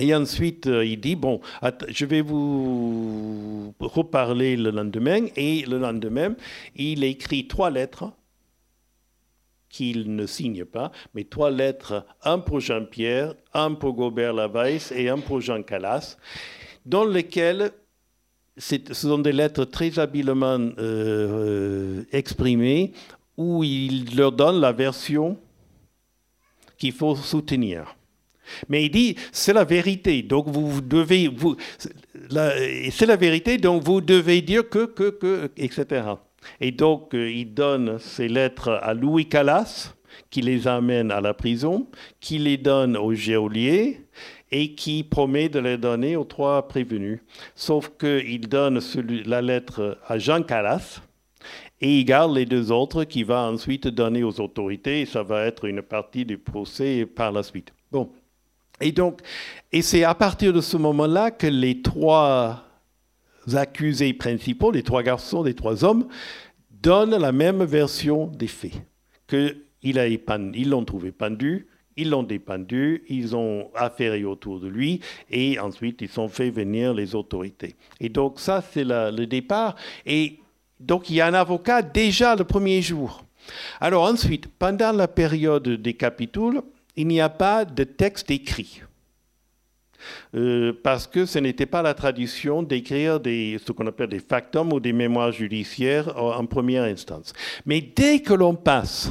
[0.00, 1.40] Et ensuite, il dit, bon,
[1.88, 5.26] je vais vous reparler le lendemain.
[5.34, 6.36] Et le lendemain,
[6.76, 8.12] il écrit trois lettres
[9.68, 15.08] qu'il ne signe pas, mais trois lettres, un pour Jean-Pierre, un pour Gobert Lavais et
[15.08, 16.16] un pour Jean Calas,
[16.86, 17.72] dans lesquelles
[18.56, 22.92] ce sont des lettres très habilement euh, euh, exprimées,
[23.36, 25.38] où il leur donne la version
[26.76, 27.94] qu'il faut soutenir.
[28.68, 34.00] Mais il dit, c'est la vérité, donc vous devez, vous, c'est la vérité, donc vous
[34.00, 36.02] devez dire que, que, que, etc.
[36.60, 39.94] Et donc, euh, il donne ces lettres à Louis Calas,
[40.30, 41.86] qui les amène à la prison,
[42.20, 44.00] qui les donne au geôlier
[44.50, 47.20] et qui promet de les donner aux trois prévenus.
[47.54, 48.80] Sauf qu'il donne
[49.26, 51.00] la lettre à Jean Calas
[51.80, 55.44] et il garde les deux autres qu'il va ensuite donner aux autorités et ça va
[55.44, 57.72] être une partie du procès par la suite.
[57.92, 58.10] Bon.
[58.80, 59.20] Et donc,
[59.72, 62.67] et c'est à partir de ce moment-là que les trois
[63.56, 66.08] accusés principaux, les trois garçons, les trois hommes,
[66.70, 68.72] donnent la même version des faits.
[69.26, 71.68] Qu'il a ils l'ont trouvé pendu,
[71.98, 76.94] ils l'ont dépendu, ils ont affairé autour de lui et ensuite ils ont fait venir
[76.94, 77.74] les autorités.
[78.00, 79.74] Et donc ça, c'est le départ.
[80.06, 80.38] Et
[80.78, 83.24] Donc il y a un avocat déjà le premier jour.
[83.80, 86.62] Alors ensuite, pendant la période des capitules,
[86.96, 88.82] il n'y a pas de texte écrit.
[90.34, 94.80] Euh, parce que ce n'était pas la tradition d'écrire ce qu'on appelle des factums ou
[94.80, 97.32] des mémoires judiciaires en première instance.
[97.66, 99.10] Mais dès que l'on passe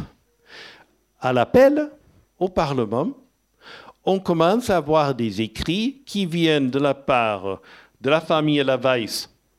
[1.20, 1.90] à l'appel
[2.40, 3.12] au Parlement,
[4.06, 7.62] on commence à avoir des écrits qui viennent de la part
[8.00, 9.06] de la famille Lavais.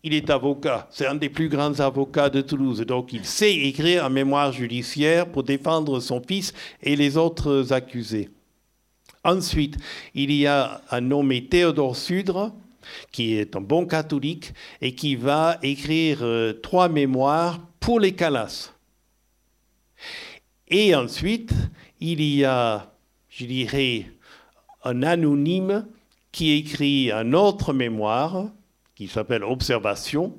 [0.05, 4.05] Il est avocat, c'est un des plus grands avocats de Toulouse, donc il sait écrire
[4.05, 8.31] un mémoire judiciaire pour défendre son fils et les autres accusés.
[9.25, 9.77] Ensuite,
[10.15, 12.53] il y a un nommé Théodore Sudre,
[13.11, 18.73] qui est un bon catholique et qui va écrire euh, trois mémoires pour les Calas.
[20.69, 21.53] Et ensuite,
[22.01, 22.93] il y a,
[23.29, 24.11] je dirais,
[24.85, 25.87] un anonyme
[26.33, 28.47] qui écrit un autre mémoire
[28.95, 30.39] qui s'appelle Observation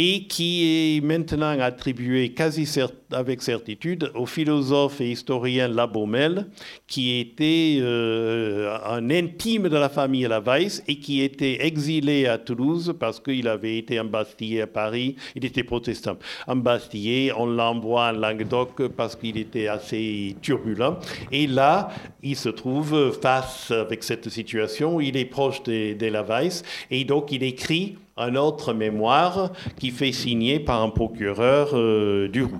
[0.00, 2.68] et qui est maintenant attribué quasi
[3.10, 6.46] avec certitude au philosophe et historien Labomel,
[6.86, 12.94] qui était euh, un intime de la famille Lavais et qui était exilé à Toulouse
[13.00, 15.16] parce qu'il avait été embastillé à Paris.
[15.34, 16.16] Il était protestant.
[16.46, 21.00] Embastillé, on l'envoie en Languedoc parce qu'il était assez turbulent.
[21.32, 21.88] Et là,
[22.22, 25.00] il se trouve face avec cette situation.
[25.00, 30.12] Il est proche des, des Lavais et donc il écrit un autre mémoire qui fait
[30.12, 32.58] signer par un procureur euh, du Roux.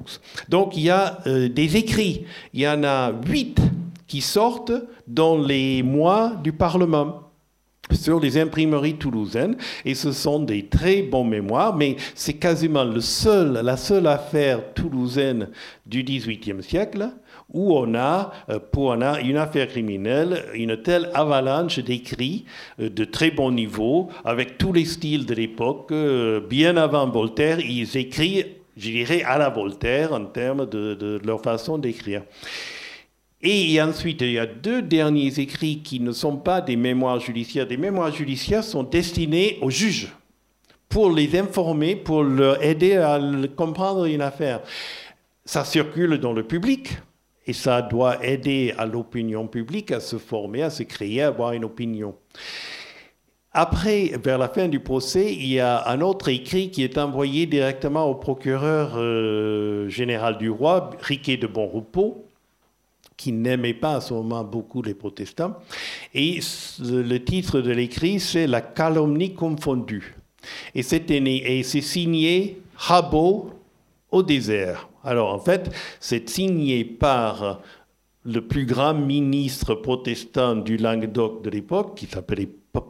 [0.48, 3.58] Donc il y a euh, des écrits, il y en a huit
[4.06, 4.72] qui sortent
[5.06, 7.22] dans les mois du Parlement
[7.92, 13.00] sur les imprimeries toulousaines et ce sont des très bons mémoires, mais c'est quasiment le
[13.00, 15.48] seul, la seule affaire toulousaine
[15.86, 17.10] du XVIIIe siècle
[17.52, 22.44] où on a, euh, pour une affaire criminelle, une telle avalanche d'écrits
[22.80, 25.90] euh, de très bon niveau, avec tous les styles de l'époque.
[25.92, 28.46] Euh, bien avant Voltaire, ils écrivent,
[28.76, 32.22] je dirais, à la Voltaire en termes de, leur façon d'écrire.
[33.40, 37.66] Et ensuite, il y a deux derniers écrits qui ne sont pas des mémoires judiciaires.
[37.66, 40.08] Des mémoires judiciaires sont destinés aux juges
[40.88, 43.20] pour les informer, pour leur aider à
[43.56, 44.60] comprendre une affaire.
[45.44, 46.98] Ça circule dans le public,
[47.48, 51.52] et ça doit aider à l'opinion publique à se former, à se créer, à avoir
[51.52, 52.14] une opinion.
[53.52, 57.46] Après, vers la fin du procès, il y a un autre écrit qui est envoyé
[57.46, 62.24] directement au procureur euh, général du roi, Riquet de Bonrepos,
[63.16, 65.56] qui n'aimait pas à ce moment beaucoup les protestants.
[66.14, 66.40] Et
[66.80, 70.16] le titre de l'écrit, c'est La calomnie confondue.
[70.74, 73.50] Et c'est signé Rabot
[74.10, 74.87] au désert.
[75.04, 75.70] Alors en fait,
[76.00, 77.60] c'est signé par
[78.24, 82.48] le plus grand ministre protestant du Languedoc de l'époque, qui s'appelait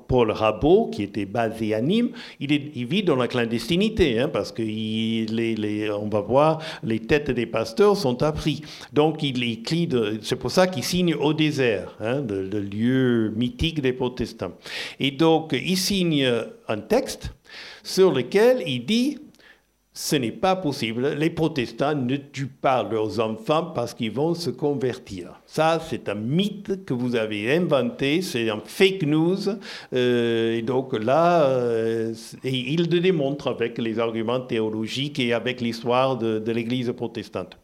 [0.09, 4.63] Paul Rabot, qui était basé à Nîmes, il, vit dans la clandestinité, hein, parce que
[5.93, 8.63] on va voir, les têtes des pasteurs sont appris.
[8.93, 9.89] Donc il écrit,
[10.23, 14.53] c'est pour ça qu'il signe au désert, hein, le lieu mythique des protestants.
[14.99, 16.29] Et donc il signe
[16.69, 17.33] un texte
[17.83, 19.19] sur lequel il dit
[20.01, 21.15] ce n'est pas possible.
[21.19, 25.41] Les protestants ne tuent pas leurs enfants parce qu'ils vont se convertir.
[25.45, 29.39] Ça, c'est un mythe que vous avez inventé, c'est un fake news.
[29.93, 36.17] Euh, et donc là, euh, il le démontre avec les arguments théologiques et avec l'histoire
[36.17, 37.59] de l'Église protestante.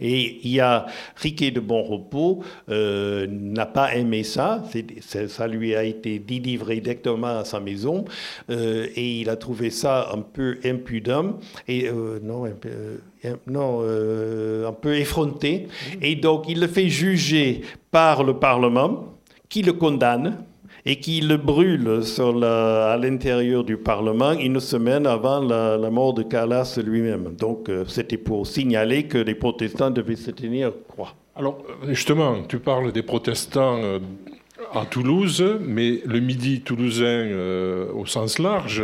[0.00, 4.64] Et il y a Riquet de Bonrepos euh, n'a pas aimé ça,
[5.28, 8.04] ça lui a été délivré directement à sa maison
[8.50, 12.44] euh, et il a trouvé ça un peu impudent et euh, non,
[13.46, 15.68] non un peu effronté.
[16.00, 19.14] Et donc il le fait juger par le Parlement
[19.48, 20.44] qui le condamne
[20.88, 22.00] et qui le brûle
[22.42, 27.34] à l'intérieur du Parlement une semaine avant la, mort de Calas lui-même.
[27.38, 31.12] Donc euh, c'était pour signaler que les protestants devaient se tenir croix.
[31.36, 33.98] Alors justement, tu parles des protestants euh,
[34.74, 38.82] à Toulouse, mais le midi toulousain euh, au sens large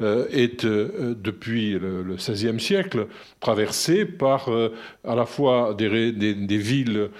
[0.00, 3.06] euh, est euh, depuis le, XVIe siècle
[3.40, 4.48] traversé par
[5.04, 7.10] à la fois des, des villes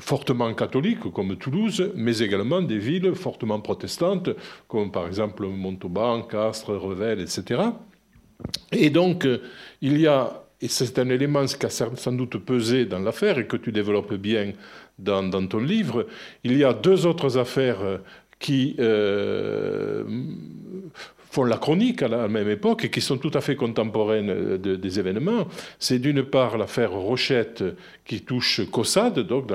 [0.00, 4.30] fortement catholiques comme Toulouse, mais également des villes fortement protestantes
[4.66, 7.62] comme par exemple Montauban, Castres, Revel, etc.
[8.72, 9.26] Et donc
[9.80, 13.46] il y a et c'est un élément qui a sans doute pesé dans l'affaire et
[13.46, 14.52] que tu développes bien
[14.98, 16.06] dans, ton livre,
[16.44, 18.00] il y a deux autres affaires
[18.38, 20.04] qui euh,
[21.30, 24.98] font la chronique à la même époque et qui sont tout à fait contemporaines des
[24.98, 25.46] événements.
[25.78, 27.64] C'est d'une part l'affaire Rochette
[28.04, 29.50] qui touche Caussade, donc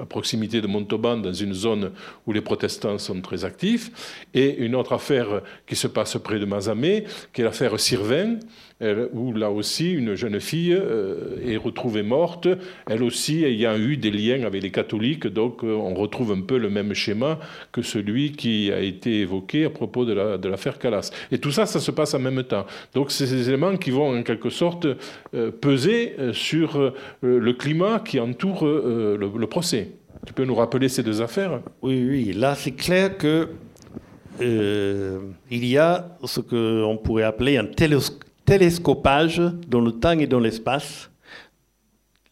[0.00, 1.90] à proximité de Montauban, dans une zone
[2.26, 6.44] où les protestants sont très actifs, et une autre affaire qui se passe près de
[6.44, 8.38] Mazamet, qui est l'affaire Sirvin,
[9.12, 12.48] où là aussi une jeune fille euh, est retrouvée morte,
[12.88, 16.58] elle aussi ayant eu des liens avec les catholiques, donc euh, on retrouve un peu
[16.58, 17.38] le même schéma
[17.70, 21.10] que celui qui a été évoqué à propos de l'affaire Calas.
[21.30, 22.66] Et tout ça, ça se passe en même temps.
[22.94, 24.86] Donc c'est ces éléments qui vont en quelque sorte
[25.34, 29.92] euh, peser sur le climat qui entoure le, procès.
[30.26, 31.60] Tu peux nous rappeler ces deux affaires?
[31.82, 33.48] Oui, oui, là c'est clair que
[34.40, 40.38] il y a ce qu'on pourrait appeler un télescope télescopage dans le temps et dans
[40.38, 41.10] l'espace.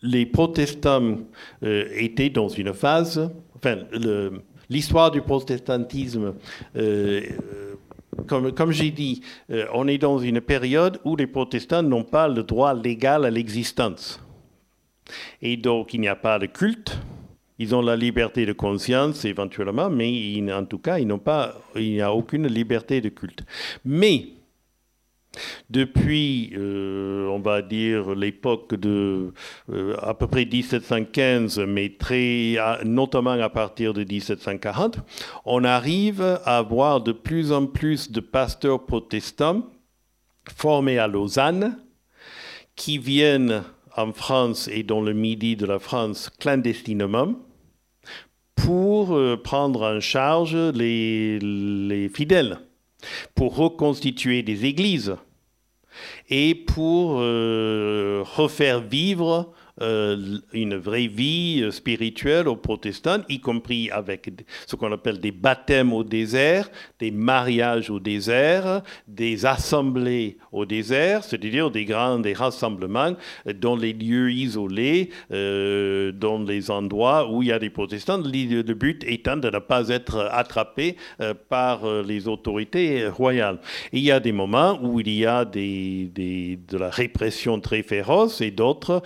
[0.02, 1.16] Les protestants
[1.62, 3.78] euh, étaient dans une phase, enfin,
[4.68, 6.34] l'histoire du protestantisme,
[6.76, 7.22] euh,
[8.26, 12.42] comme, j'ai dit, euh, on est dans une période où les protestants n'ont pas le
[12.42, 14.20] droit légal à l'existence.
[15.40, 16.98] Et donc, il n'y a pas de culte.
[17.58, 21.92] Ils ont la liberté de conscience éventuellement, mais en tout cas, ils n'ont pas, il
[21.92, 23.42] n'y a aucune liberté de culte.
[23.86, 24.39] Mais
[25.68, 29.32] depuis, euh, on va dire, l'époque de
[29.72, 34.98] euh, à peu près 1715, mais très, notamment à partir de 1740,
[35.44, 39.64] on arrive à avoir de plus en plus de pasteurs protestants
[40.56, 41.78] formés à Lausanne
[42.74, 43.62] qui viennent
[43.96, 47.34] en France et dans le midi de la France clandestinement
[48.54, 52.58] pour euh, prendre en charge les, les fidèles
[53.34, 55.16] pour reconstituer des églises
[56.28, 59.52] et pour euh, refaire vivre
[59.82, 64.30] euh, une vraie vie euh, spirituelle aux protestants, y compris avec
[64.66, 71.24] ce qu'on appelle des baptêmes au désert, des mariages au désert, des assemblées au désert,
[71.24, 73.14] c'est-à-dire des grands rassemblements
[73.54, 78.18] dans les lieux isolés, euh, dans les endroits où il y a des protestants.
[78.18, 80.96] Le but étant de ne pas être attrapé
[81.48, 83.58] par les autorités royales.
[83.92, 88.50] il y a des moments où il y a de la répression très féroce et
[88.50, 89.02] d'autres,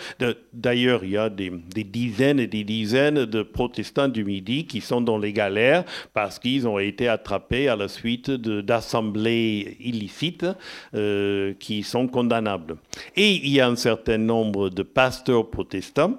[0.65, 1.51] D'ailleurs, il y a des,
[1.85, 5.85] dizaines et des dizaines de protestants du Midi qui sont dans les galères
[6.15, 10.47] parce qu'ils ont été attrapés à la suite d'assemblées illicites
[10.95, 12.77] euh, qui sont condamnables.
[13.15, 16.15] Et il y a un certain nombre de pasteurs protestants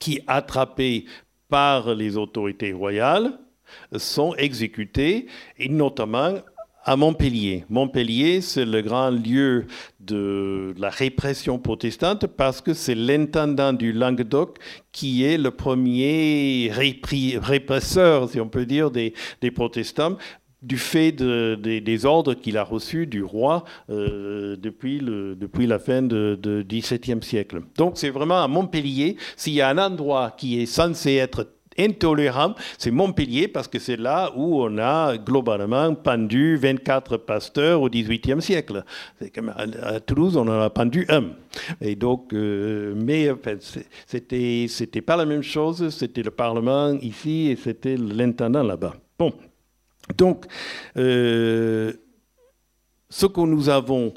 [0.00, 1.04] qui, attrapés
[1.48, 3.38] par les autorités royales,
[3.96, 6.34] sont exécutés, et notamment
[6.84, 7.64] à Montpellier.
[7.68, 9.66] Montpellier, c'est le grand lieu
[10.00, 14.58] de la répression protestante parce que c'est l'intendant du Languedoc
[14.90, 19.12] qui est le premier répresseur, si on peut dire, des,
[19.54, 20.16] protestants
[20.60, 26.36] du fait des ordres qu'il a reçus du roi euh, depuis, depuis la fin du
[26.64, 27.62] XVIIe siècle.
[27.76, 31.48] Donc c'est vraiment à Montpellier, s'il y a un endroit qui est censé être
[31.78, 37.88] intolérable, c'est Montpellier parce que c'est là où on a globalement pendu 24 pasteurs au
[37.88, 38.84] XVIIIe siècle.
[39.56, 41.30] À Toulouse, on en a pendu un.
[41.80, 45.90] Et donc, euh, mais en fait, c'était c'était pas la même chose.
[45.90, 48.94] C'était le Parlement ici et c'était l'intendant là-bas.
[49.18, 49.32] Bon,
[50.16, 50.46] donc
[50.96, 51.92] euh,
[53.08, 54.14] ce que nous avons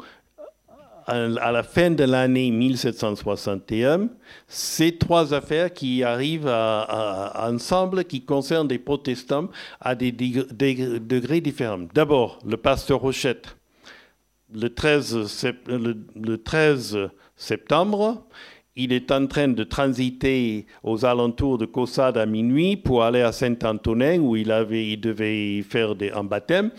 [1.07, 4.09] à la fin de l'année 1761,
[4.47, 9.49] ces trois affaires qui arrivent ensemble, qui concernent des protestants
[9.79, 11.87] à des, degrés différents.
[11.93, 13.55] D'abord, le pasteur Rochette,
[14.53, 18.25] le 13, le 13 septembre,
[18.75, 23.31] il est en train de transiter aux alentours de Caussade à minuit pour aller à
[23.31, 26.71] Saint-Antonin où il, avait, il devait faire un baptême.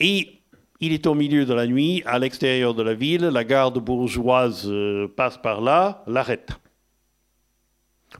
[0.00, 0.41] Et
[0.82, 4.64] il est au milieu de la nuit, à l'extérieur de la ville, la garde bourgeoise
[4.66, 6.50] euh, passe par là, l'arrête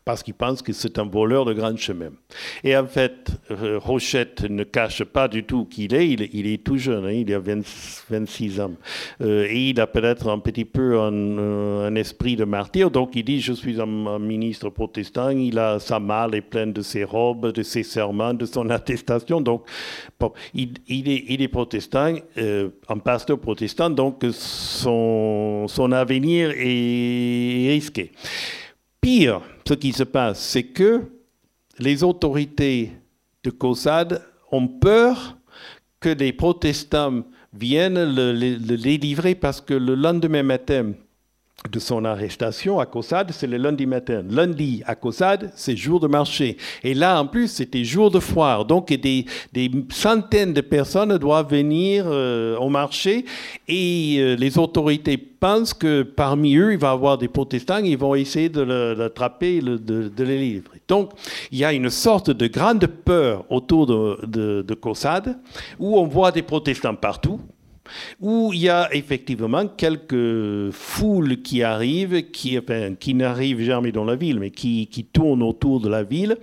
[0.05, 2.11] parce qu'il pense que c'est un voleur de grand chemin.
[2.65, 6.09] Et en fait, euh, Rochette ne cache pas du tout qui il est.
[6.33, 8.73] Il, est tout jeune, hein, il a 26 ans.
[9.21, 12.91] Euh, et il a peut-être un petit peu euh, un, esprit de martyr.
[12.91, 15.31] Donc il dit, je suis un, ministre protestant.
[15.31, 19.41] Il a sa malle est pleine de ses robes, de ses serments, de son attestation.
[19.41, 19.65] Donc
[20.55, 22.15] il, est, protestant,
[22.89, 23.91] un pasteur protestant.
[23.91, 28.13] Donc son avenir est risqué.
[29.03, 31.03] Pire, ce qui se passe, c'est que
[31.81, 32.93] les autorités
[33.43, 34.23] de Caussade
[34.53, 35.37] ont peur
[35.99, 40.93] que les protestants viennent le, délivrer parce que le lendemain matin,
[41.71, 44.25] de son arrestation à Caussade, c'est le lundi matin.
[44.29, 46.57] Lundi à Caussade, c'est jour de marché.
[46.83, 48.65] Et là, en plus, c'était jour de foire.
[48.65, 53.25] Donc, des, des centaines de personnes doivent venir euh, au marché
[53.69, 57.99] et euh, les autorités pensent que parmi eux, il va y avoir des protestants, ils
[57.99, 60.81] vont essayer de l'attraper, de, de, les livrer.
[60.87, 61.11] Donc,
[61.51, 65.39] il y a une sorte de grande peur autour de, de, de Caussade
[65.79, 67.41] où on voit des protestants partout
[68.21, 74.41] où il y a effectivement quelques foules qui arrivent, qui, n'arrivent jamais dans la ville,
[74.41, 76.37] mais qui, qui, tournent autour de la ville.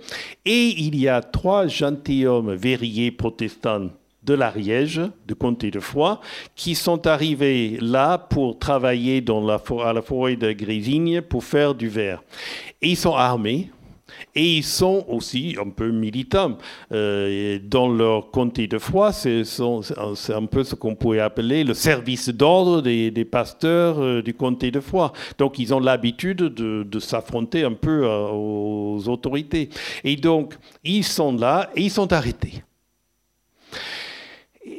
[0.44, 3.90] Et il y a trois gentilshommes verriers protestants
[4.22, 6.20] de l'Ariège, de comté de Foix,
[6.54, 11.74] qui sont arrivés là pour travailler dans la, à la forêt de Grésigne pour faire
[11.74, 12.22] du verre.
[12.82, 13.70] Et ils sont armés,
[14.34, 16.58] et ils sont aussi un peu militants.
[16.92, 22.28] Euh, dans leur comté de foi, c'est un peu ce qu'on pourrait appeler le service
[22.28, 25.12] d'ordre des, pasteurs euh, du comté de foi.
[25.38, 29.70] Donc ils ont l'habitude de, s'affronter un peu euh, aux autorités.
[30.04, 30.54] Et donc
[30.84, 32.62] ils sont là et ils sont arrêtés.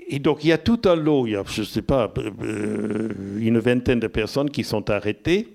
[0.07, 2.13] Et donc il y a tout un lot, il y a, je ne sais pas,
[3.39, 5.47] une vingtaine de personnes qui sont arrêtées.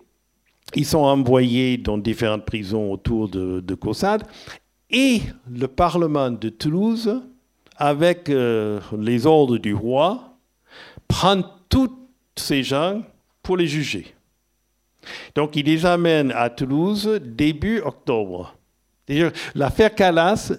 [0.75, 4.25] Ils sont envoyés dans différentes prisons autour de, de Caussade.
[4.91, 7.23] Et le Parlement de Toulouse,
[7.77, 10.37] avec euh, les ordres du roi,
[11.09, 11.93] prend tous
[12.37, 13.03] ces gens
[13.43, 14.15] pour les juger.
[15.35, 18.57] Donc il les amène à Toulouse début octobre.
[19.55, 20.53] L'affaire Calas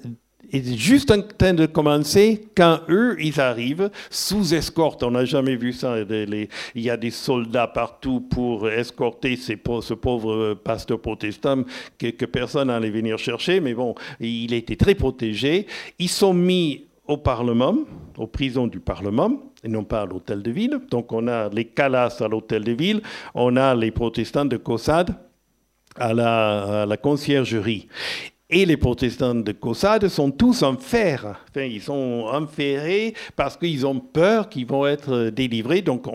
[0.52, 5.04] est juste en train de commencer quand eux, ils arrivent sous escorte.
[5.04, 5.96] On n'a jamais vu ça.
[6.00, 11.64] Il y a des soldats partout pour escorter ces, ce pauvre pasteur protestant
[11.98, 13.60] que, que personne n'allait venir chercher.
[13.60, 15.68] Mais bon, il était très protégé.
[16.00, 17.76] Ils sont mis au Parlement,
[18.18, 19.32] aux prisons du Parlement,
[19.64, 20.80] et non pas à l'hôtel de ville.
[20.92, 23.02] Donc on a les Calas à l'hôtel de ville,
[23.34, 25.16] on a les protestants de Caussade
[25.96, 27.88] à la conciergerie.
[28.50, 30.78] Et les protestants de Caussade sont tous en
[31.58, 35.82] ils sont enferrés parce qu'ils ont peur qu'ils vont être délivrés.
[35.82, 36.06] Donc,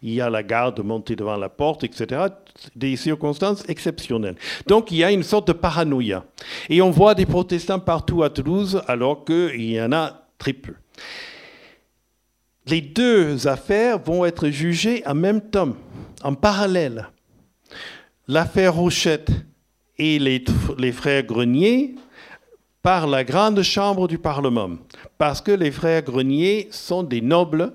[0.00, 2.28] il y a la garde montée devant la porte, etc.
[2.74, 4.36] Des circonstances exceptionnelles.
[4.66, 6.24] Donc, il y a une sorte de paranoïa.
[6.70, 10.72] Et on voit des protestants partout à Toulouse, alors qu'il y en a très peu.
[12.68, 15.76] Les deux affaires vont être jugées en même temps,
[16.22, 17.08] en parallèle.
[18.28, 19.30] L'affaire Rochette
[19.98, 21.94] et les, frères Grenier
[22.82, 24.70] par la grande chambre du Parlement,
[25.18, 27.72] parce que les frères Grenier sont des nobles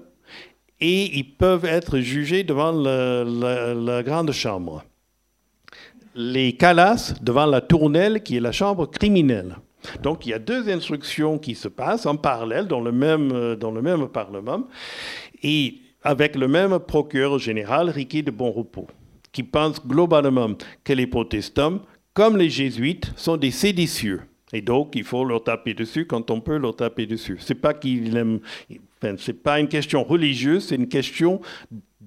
[0.80, 4.84] et ils peuvent être jugés devant la, grande chambre.
[6.15, 9.57] Les Calas devant la tournelle qui est la chambre criminelle.
[10.01, 13.72] Donc il y a deux instructions qui se passent en parallèle dans le même, dans
[13.72, 14.63] le même Parlement
[15.43, 18.88] et avec le même procureur général, Riquet de Bonrepos,
[19.32, 20.49] qui pense globalement
[20.84, 21.80] que les protestants
[22.18, 24.22] comme les jésuites, sont des séditieux.
[24.51, 27.38] Et donc, il faut leur taper dessus quand on peut leur taper dessus.
[27.39, 27.76] Ce n'est pas,
[29.43, 31.41] pas une question religieuse, c'est une question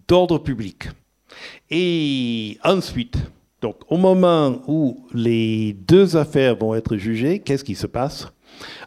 [0.09, 0.89] d'ordre public.
[1.71, 3.19] Et ensuite,
[3.61, 8.27] donc, au moment où les deux affaires vont être jugées, qu'est-ce qui se passe?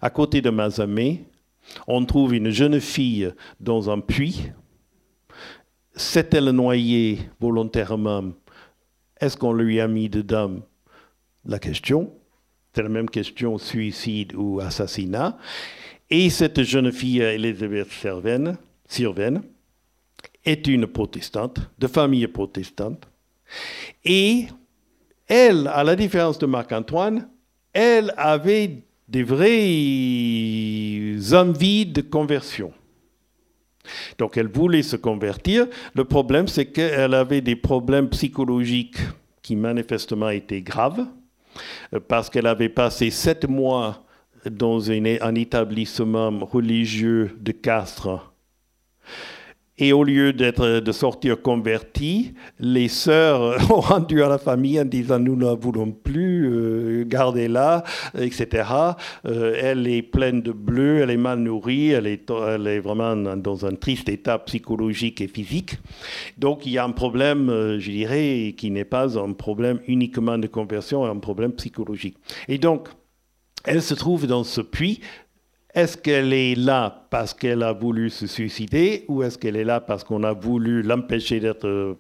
[0.01, 1.24] À côté de Mazamé,
[1.88, 4.51] on trouve une jeune fille dans un puits.
[5.95, 8.34] S'est-elle noyée volontairement?
[9.21, 10.59] Est-ce qu'on lui a mis dedans?
[11.45, 12.11] La question.
[12.73, 15.37] C'est la même question suicide ou assassinat.
[16.09, 17.89] Et cette jeune fille, Elisabeth
[18.87, 19.41] Sirven,
[20.45, 23.07] est une protestante, de famille protestante.
[24.03, 24.47] Et
[25.27, 27.29] elle, à la différence de Marc-Antoine,
[27.71, 29.55] elle avait des vraies
[31.33, 32.73] envies de conversion.
[34.17, 35.67] Donc elle voulait se convertir.
[35.93, 38.97] Le problème, c'est qu'elle avait des problèmes psychologiques
[39.41, 41.05] qui manifestement étaient graves
[42.08, 44.06] parce qu'elle avait passé sept mois
[44.49, 48.34] dans un établissement religieux de Castres.
[49.80, 54.86] Et au lieu d'être, de sortir convertie, les sœurs ont rendu à la famille en
[54.86, 57.84] disant nous ne voulons plus, euh, gardez-la,
[58.15, 58.69] etc.
[59.26, 63.15] Euh, elle est pleine de bleu, elle est mal nourrie, elle est, elle est vraiment
[63.15, 65.80] dans un triste état psychologique et physique.
[66.38, 70.38] Donc il y a un problème, euh, je dirais, qui n'est pas un problème uniquement
[70.38, 72.17] de conversion, un problème psychologique.
[72.47, 72.89] Et donc,
[73.65, 74.99] elle se trouve dans ce puits
[75.74, 79.80] est-ce qu'elle est là parce qu'elle a voulu se suicider ou est-ce qu'elle est là
[79.80, 81.97] parce qu'on a voulu l'empêcher d'être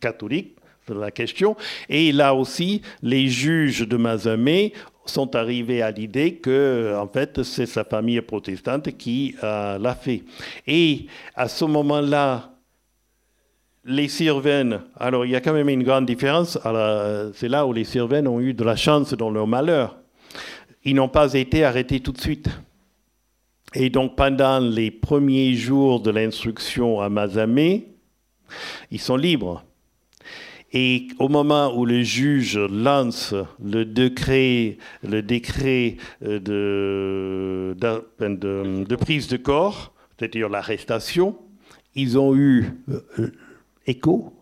[0.00, 0.56] catholique?
[0.86, 1.54] C'est la question.
[1.90, 4.72] Et là aussi, les juges de Mazamet
[5.04, 10.22] sont arrivés à l'idée que, en fait, c'est sa famille protestante qui l'a fait.
[10.66, 12.54] Et à ce moment-là,
[13.84, 16.58] les Sirvennes, alors il y a quand même une grande différence.
[17.34, 19.98] C'est là où les Sirvennes ont eu de la chance dans leur malheur.
[20.84, 22.48] Ils n'ont pas été arrêtés tout de suite.
[23.74, 27.88] Et donc pendant les premiers jours de l'instruction à Mazamé,
[28.90, 29.64] ils sont libres.
[30.72, 39.38] Et au moment où le juge lance le décret, le décret euh, de, prise de
[39.38, 41.36] corps, c'est-à-dire l'arrestation,
[41.94, 43.32] ils ont eu euh,
[43.86, 44.34] écho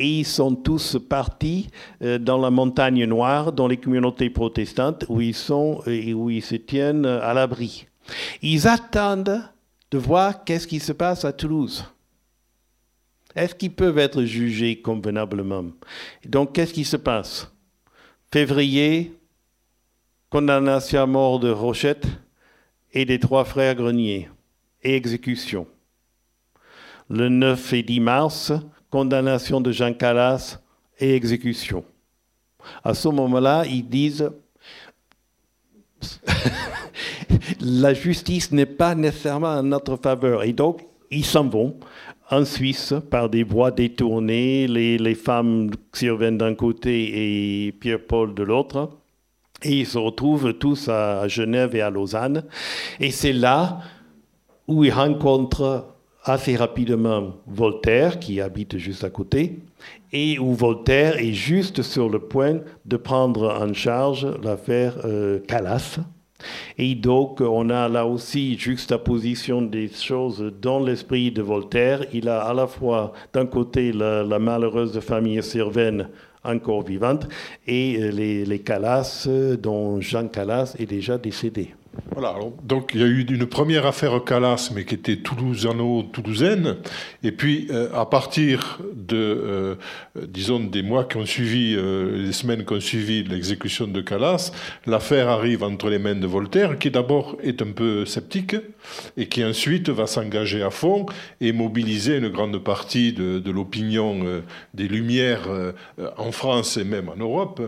[0.00, 1.68] et ils sont tous partis
[2.02, 6.42] euh, dans la montagne noire, dans les communautés protestantes où ils sont et où ils
[6.42, 7.87] se tiennent à l'abri.
[8.42, 9.42] Ils attendent
[9.90, 11.84] de voir qu'est-ce qui se passe à Toulouse.
[13.34, 15.66] Est-ce qu'ils peuvent être jugés convenablement?
[16.24, 17.50] Donc, qu'est-ce qui se passe?
[18.32, 19.14] Février,
[20.30, 22.06] condamnation à mort de Rochette
[22.92, 24.28] et des trois frères Grenier
[24.82, 25.66] et exécution.
[27.08, 28.52] Le 9 et 10 mars,
[28.90, 30.58] condamnation de Jean Calas
[30.98, 31.84] et exécution.
[32.84, 34.30] À ce moment-là, ils disent
[37.60, 40.42] la justice n'est pas nécessairement en notre faveur.
[40.44, 41.76] Et donc, ils s'en vont
[42.30, 48.42] en Suisse par des voies détournées, les, les femmes surviennent d'un côté et Pierre-Paul de
[48.42, 48.90] l'autre.
[49.62, 52.44] Et ils se retrouvent tous à Genève et à Lausanne.
[53.00, 53.80] Et c'est là
[54.68, 59.58] où ils rencontrent assez rapidement Voltaire, qui habite juste à côté,
[60.12, 65.98] et où Voltaire est juste sur le point de prendre en charge l'affaire euh, Calas.
[66.76, 72.04] Et donc, on a là aussi juxtaposition des choses dans l'esprit de Voltaire.
[72.12, 76.08] Il a à la fois, d'un côté, la, malheureuse famille Sirvène
[76.44, 77.26] encore vivante,
[77.66, 79.28] et les, les Calas,
[79.60, 81.74] dont Jean Calas est déjà décédé.
[82.12, 82.34] Voilà,
[82.64, 86.76] donc il y a eu une première affaire Calas, mais qui était toulousano-toulousaine.
[87.22, 89.74] Et puis, euh, à partir de, euh,
[90.26, 94.52] disons, des mois qui ont suivi, euh, les semaines qui ont suivi l'exécution de Calas,
[94.86, 98.56] l'affaire arrive entre les mains de Voltaire, qui d'abord est un peu sceptique,
[99.16, 101.06] et qui ensuite va s'engager à fond
[101.40, 104.42] et mobiliser une grande partie de, l'opinion
[104.74, 105.48] des Lumières
[106.16, 107.60] en France et même en Europe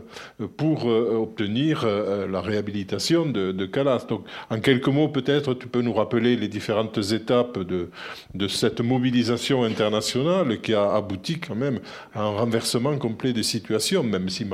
[0.57, 4.07] pour obtenir la réhabilitation de, de Calas.
[4.51, 7.91] En quelques mots, peut-être, tu peux nous rappeler les différentes étapes de,
[8.35, 11.81] de cette mobilisation internationale qui a abouti quand même
[12.15, 14.47] à un renversement complet des situations, même si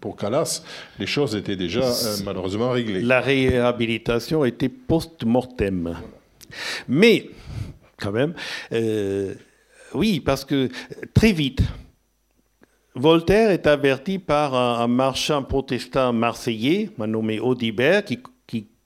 [0.00, 0.62] pour Calas,
[0.98, 3.02] les choses étaient déjà euh, malheureusement réglées.
[3.02, 5.96] La réhabilitation était post-mortem.
[6.88, 7.30] Mais,
[7.98, 8.34] quand même,
[8.72, 9.34] euh,
[9.94, 10.68] oui, parce que
[11.14, 11.62] très vite,
[12.96, 18.18] Voltaire est averti par un, marchand protestant marseillais, nommé Audibert, qui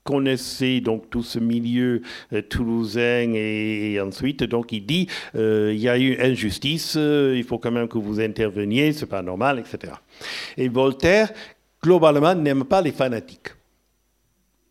[0.05, 5.89] connaissait donc tout ce milieu euh, toulousain et, ensuite donc il dit euh, il y
[5.89, 9.93] a eu injustice, euh, il faut quand même que vous interveniez, c'est pas normal, etc.
[10.57, 11.31] Et Voltaire
[11.83, 13.49] globalement n'aime pas les fanatiques.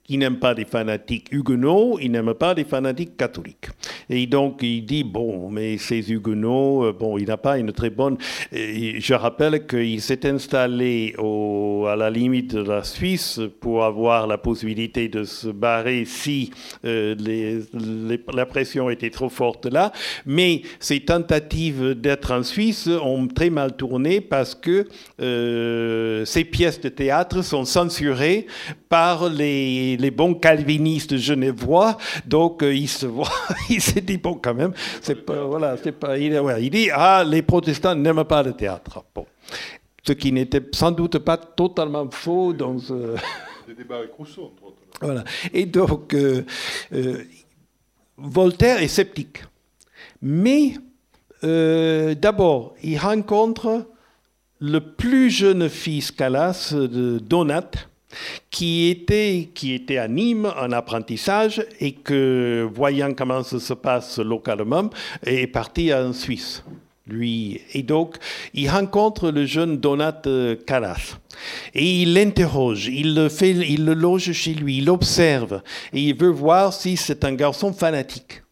[0.08, 3.68] Il n'aime pas les fanatiques huguenots, il n'aime pas les fanatiques catholiques.
[4.10, 7.90] Et donc il dit, bon, mais ces huguenots, euh, bon, il n'a pas une très
[7.90, 8.18] bonne...
[8.52, 15.08] je rappelle qu'il s'est installé à la limite de la Suisse pour avoir la possibilité
[15.08, 16.50] de se barrer si
[16.84, 17.14] euh,
[18.32, 19.92] la pression était trop forte là.
[20.26, 24.86] Mais ces tentatives d'être en Suisse ont très mal tourné parce que
[25.20, 28.46] euh, ces pièces de théâtre sont censurées
[28.88, 31.96] par les, les bons calvinistes genevois.
[32.26, 33.28] Donc il se voit...
[33.78, 37.42] s'est dit, bon, quand même, c'est pas, voilà, c'est pas, il, il, dit, ah, les
[37.42, 39.04] protestants n'aiment pas le théâtre.
[39.14, 39.26] Bon.
[40.06, 43.14] Ce qui n'était sans doute pas totalement faux dans ce...
[43.66, 44.76] Des débats avec Rousseau, entre autres.
[45.00, 45.24] Voilà.
[45.52, 46.44] Et donc, euh,
[46.92, 47.24] euh,
[48.16, 49.42] Voltaire est sceptique.
[50.22, 50.74] Mais,
[51.42, 53.86] euh, d'abord, il rencontre
[54.60, 57.70] le plus jeune fils Calas de Donat,
[58.50, 64.18] qui était, qui était à Nîmes en apprentissage et que, voyant comment ça se passe
[64.18, 64.90] localement,
[65.24, 66.62] est parti en Suisse.
[67.06, 67.60] Lui.
[67.74, 68.16] Et donc,
[68.54, 70.22] il rencontre le jeune Donat
[70.66, 71.18] Calas.
[71.74, 75.60] Et il l'interroge, il le, fait, il le loge chez lui, il l'observe.
[75.92, 78.43] Et il veut voir si c'est un garçon fanatique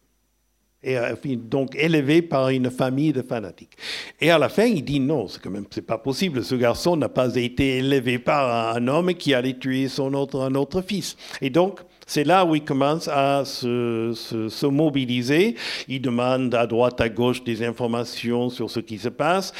[0.83, 3.77] et euh, donc élevé par une famille de fanatiques.
[4.19, 6.43] Et à la fin, il dit non, c'est quand même c'est pas possible.
[6.43, 10.55] Ce garçon n'a pas été élevé par un homme qui allait tuer son autre un
[10.55, 11.15] autre fils.
[11.41, 15.55] Et donc c'est là où il commence à se, se, mobiliser.
[15.87, 19.53] Il demande à droite, à gauche des informations sur ce qui se passe.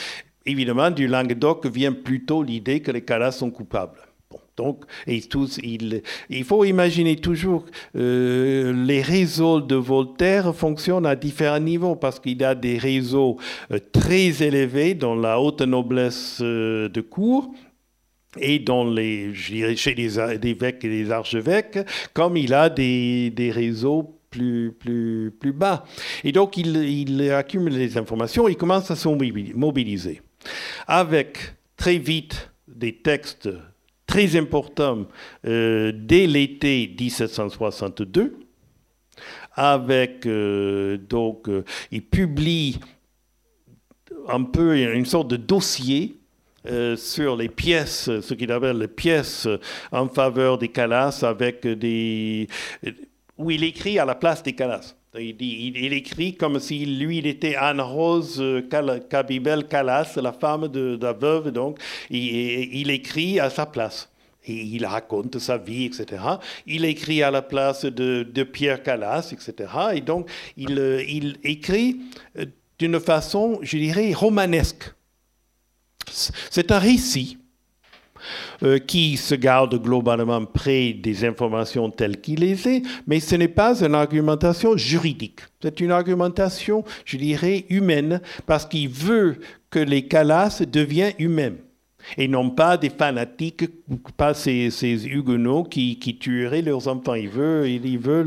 [0.45, 3.99] Évidemment, du Languedoc vient plutôt l'idée que les Calas sont coupables.
[4.55, 7.65] Donc, il, faut imaginer toujours
[7.95, 13.37] euh, les réseaux de Voltaire fonctionnent à différents niveaux parce qu'il a des réseaux
[13.71, 17.51] euh, très élevés dans la haute noblesse euh, de cour
[18.39, 21.79] et dans les, chez les, évêques et les archevêques,
[22.13, 25.83] comme il a des, des réseaux plus, plus, plus bas.
[26.23, 30.21] Et donc, il, il accumule les informations, il commence à se mobiliser.
[30.87, 31.37] Avec
[31.75, 33.49] très vite des textes
[34.13, 35.07] très important
[35.47, 38.37] euh, dès l'été 1762,
[39.55, 42.79] avec euh, donc euh, il publie
[44.27, 46.19] un peu une sorte de dossier
[46.95, 49.49] sur les pièces, ce qu'il appelle les pièces
[49.91, 52.47] en faveur des Calas, avec des
[53.37, 54.95] où il écrit à la place des Calas.
[55.19, 58.43] Il, écrit comme si lui, il était Anne-Rose
[59.09, 64.09] Cabibel Calas, la femme de, la veuve, donc il, écrit à sa place.
[64.47, 66.21] Il raconte sa vie, etc.
[66.65, 69.69] Il écrit à la place de, Pierre Calas, etc.
[69.93, 71.99] Et donc, il, il écrit
[72.39, 72.45] euh,
[72.79, 74.93] d'une façon, je dirais, romanesque.
[76.09, 77.37] C'est un récit
[78.63, 83.47] euh, qui se garde globalement près des informations telles qu'il les est, mais ce n'est
[83.47, 85.41] pas une argumentation juridique.
[85.61, 89.37] C'est une argumentation, je dirais, humaine, parce qu'il veut
[89.69, 91.53] que les Calas deviennent humains
[92.17, 93.65] et non pas des fanatiques,
[94.17, 94.69] pas ces,
[95.05, 97.15] huguenots qui, qui, tueraient leurs enfants.
[97.15, 98.25] Il veut, il veut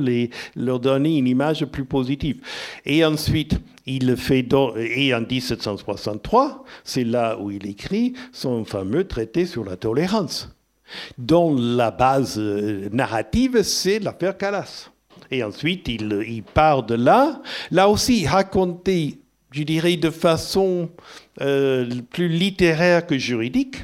[0.54, 2.40] leur donner une image plus positive.
[2.84, 4.46] Et ensuite, il fait,
[4.76, 10.50] et en 1763, c'est là où il écrit son fameux traité sur la tolérance,
[11.18, 14.90] dont la base euh, narrative, c'est l'affaire Calas.
[15.30, 17.40] Et ensuite, il, il part de là.
[17.70, 19.20] Là aussi, raconter
[19.56, 20.90] je dirais de façon
[21.40, 23.76] euh, plus littéraire que juridique,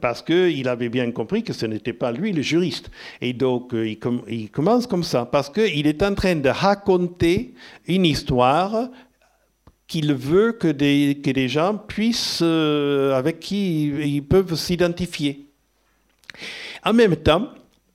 [0.00, 2.88] parce qu'il avait bien compris que ce n'était pas lui le juriste.
[3.20, 3.96] Et donc euh,
[4.28, 7.54] il, commence comme ça, parce qu'il est en train de raconter
[7.88, 8.90] une histoire
[9.88, 15.46] qu'il veut que des, gens puissent, euh, avec qui ils peuvent s'identifier.
[16.84, 17.48] En même temps,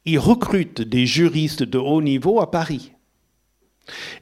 [0.04, 2.92] il recrute des juristes de haut niveau à Paris.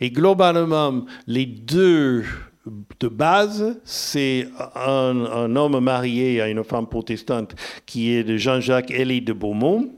[0.02, 2.24] Et globalement, les deux
[3.00, 7.56] de base, c'est un, homme marié à une femme protestante
[7.86, 9.90] qui est de Jean-Jacques Elie de Beaumont,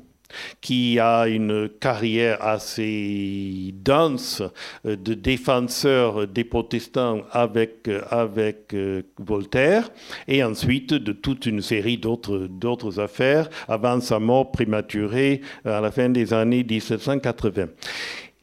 [0.62, 4.44] qui a une carrière assez dense
[4.84, 9.90] de défenseur des protestants avec, avec euh, Voltaire,
[10.28, 16.10] et ensuite de toute une série d'autres affaires avant sa mort prématurée à la fin
[16.10, 17.66] des années 1780.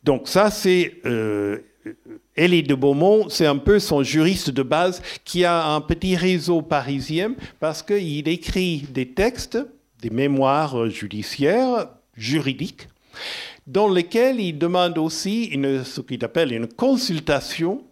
[0.07, 1.59] Donc ça, c'est euh,
[2.37, 6.63] Élie de Beaumont, c'est un peu son juriste de base qui a un petit réseau
[6.63, 9.59] parisien parce qu'il écrit des textes,
[10.01, 12.87] des mémoires judiciaires, juridiques,
[13.67, 15.51] dans lesquels il demande aussi
[15.85, 17.83] ce qu'il appelle une consultation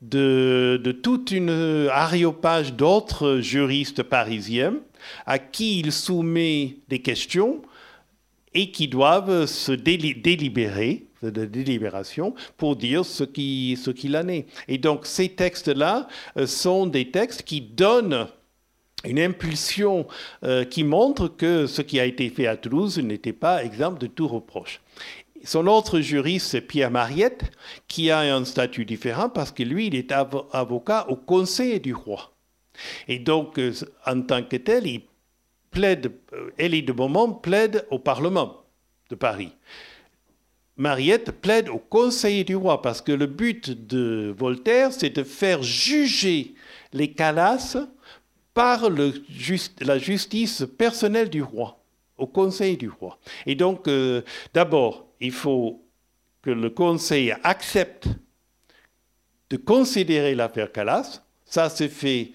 [0.00, 4.76] de, de toute une aréopage d'autres juristes parisiens
[5.26, 7.60] à qui il soumet des questions
[8.54, 14.46] et qui doivent se délibérer de délibération pour dire ce qu'il en est.
[14.68, 18.28] Et donc ces textes-là euh, sont des textes qui donnent
[19.04, 20.06] une impulsion
[20.44, 24.06] euh, qui montre que ce qui a été fait à Toulouse n'était pas exemple de
[24.06, 24.80] tout reproche.
[25.44, 27.52] Son autre juriste, c'est Pierre Mariette,
[27.86, 32.32] qui a un statut différent parce que lui, il est avocat au Conseil du roi.
[33.08, 33.72] Et donc, euh,
[34.06, 35.02] en tant que tel, il
[35.74, 36.12] plaide,
[36.58, 38.64] Élie de Beaumont plaide au Parlement
[39.10, 39.52] de Paris.
[40.76, 45.62] Mariette plaide au conseiller du roi parce que le but de Voltaire, c'est de faire
[45.62, 46.54] juger
[46.92, 47.76] les Calas
[48.54, 51.80] par la justice personnelle du roi,
[52.18, 53.18] au conseil du roi.
[53.46, 54.22] Et donc, euh,
[54.52, 55.82] d'abord, il faut
[56.42, 58.08] que le conseil accepte
[59.50, 61.22] de considérer l'affaire Calas.
[61.44, 62.32] Ça s'est fait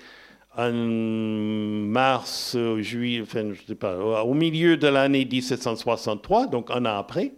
[0.60, 6.98] en mars, juillet, enfin, je sais pas, au milieu de l'année 1763, donc un an
[6.98, 7.34] après.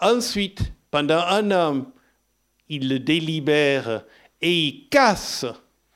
[0.00, 1.86] Ensuite, pendant un an,
[2.68, 4.04] il le délibère
[4.40, 5.46] et il casse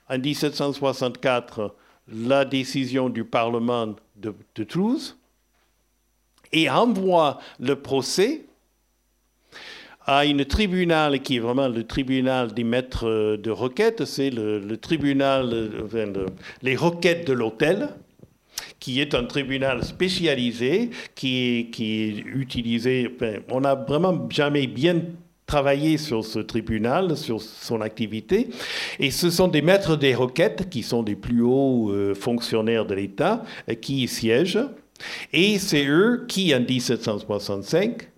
[0.09, 1.75] en 1764
[2.09, 4.35] la décision du Parlement de,
[4.65, 5.19] Toulouse
[6.53, 8.48] et envoie le procès
[10.09, 15.71] à une tribunal qui est vraiment le tribunal des maîtres de requêtes, c'est le, tribunal,
[16.63, 17.91] les requêtes de l'hôtel,
[18.81, 23.15] qui est un tribunal spécialisé, qui est, qui est utilisé.
[23.51, 25.03] on n'a vraiment jamais bien
[25.45, 28.49] travaillé sur ce tribunal, sur son activité.
[28.99, 32.95] Et ce sont des maîtres des requêtes, qui sont des plus hauts euh, fonctionnaires de
[32.95, 33.45] l'État,
[33.83, 34.65] qui y siègent.
[35.35, 38.09] Et c'est eux qui, en 1765,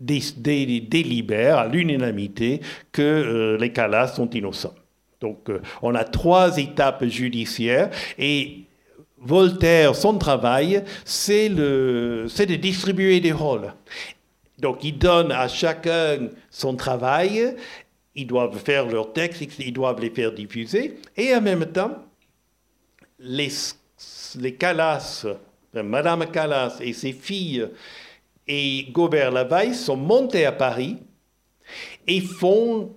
[0.00, 2.60] délibèrent à l'unanimité
[2.92, 4.74] que euh, les Calas sont innocents.
[5.20, 8.64] Donc euh, on a trois étapes judiciaires et
[9.26, 13.72] Voltaire, son travail, c'est de distribuer des rôles.
[14.58, 17.56] Donc il donne à chacun son travail,
[18.14, 22.04] ils doivent faire leurs textes, ils doivent les faire diffuser, et en même temps,
[23.18, 23.48] les,
[24.38, 25.26] les Calas,
[25.72, 27.66] Madame Calas et ses filles
[28.46, 30.98] et Gobert Lavaille sont montés à Paris
[32.06, 32.94] et font,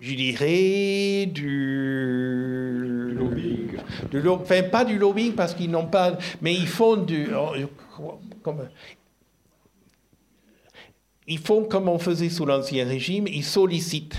[0.00, 3.78] je dirais, du lobbying.
[4.10, 7.28] Du, enfin, pas du lobbying parce qu'ils n'ont pas, mais ils font du.
[7.34, 7.52] Oh,
[11.26, 14.18] ils font comme on faisait sous l'Ancien Régime, ils sollicitent.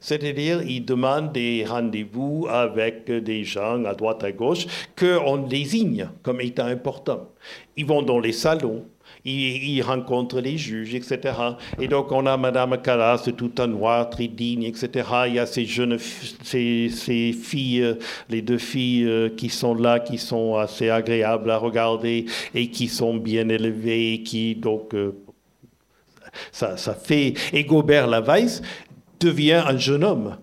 [0.00, 4.66] C'est-à-dire, ils demandent des rendez-vous avec des gens à droite, à gauche,
[4.98, 7.30] qu'on désigne comme étant importants.
[7.76, 8.84] Ils vont dans les salons,
[9.24, 11.34] ils, rencontrent les juges, etc.
[11.80, 15.08] Et donc, on a Madame Calas, tout en noir, très digne, etc.
[15.28, 16.88] Il y a ces jeunes, ces,
[17.32, 17.96] filles,
[18.28, 22.88] les deux filles euh, qui sont là, qui sont assez agréables à regarder et qui
[22.88, 25.12] sont bien élevées, qui, donc, euh,
[26.50, 27.34] ça, fait.
[27.52, 28.08] Et Gobert
[29.20, 30.36] devient un jeune homme.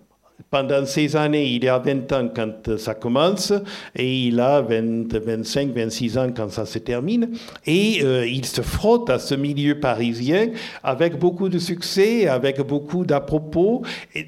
[0.48, 3.52] Pendant ces années, il a 20 ans quand ça commence
[3.94, 7.30] et il a 20, 25, 26 ans quand ça se termine.
[7.66, 10.48] Et euh, il se frotte à ce milieu parisien
[10.82, 13.82] avec beaucoup de succès, avec beaucoup d'à-propos,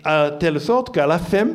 [0.04, 1.48] à telle sorte qu'à la fin,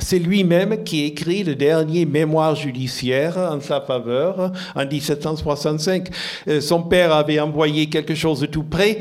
[0.00, 6.08] c'est lui-même qui écrit le dernier mémoire judiciaire en sa faveur en 1765.
[6.48, 8.98] Euh, son père avait envoyé quelque chose de tout près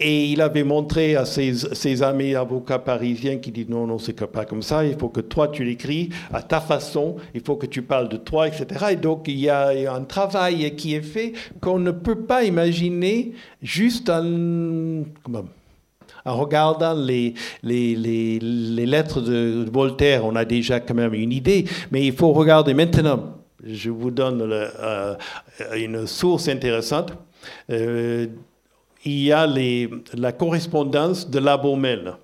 [0.00, 4.44] et il avait montré à ses, amis avocats parisiens qui disent non, non, c'est pas
[4.44, 7.82] comme ça, il faut que toi tu l'écris à ta façon, il faut que tu
[7.82, 8.86] parles de toi, etc.
[8.92, 13.32] Et donc il y a un travail qui est fait qu'on ne peut pas imaginer
[13.60, 15.04] juste en,
[16.24, 17.34] regardant les,
[17.64, 20.24] lettres de Voltaire.
[20.24, 23.34] On a déjà quand même une idée, mais il faut regarder maintenant.
[23.64, 25.16] Je vous donne euh,
[25.74, 27.12] une source intéressante.
[27.70, 28.28] Euh,
[29.04, 29.46] il y a
[30.14, 32.14] la correspondance de la Baumelle.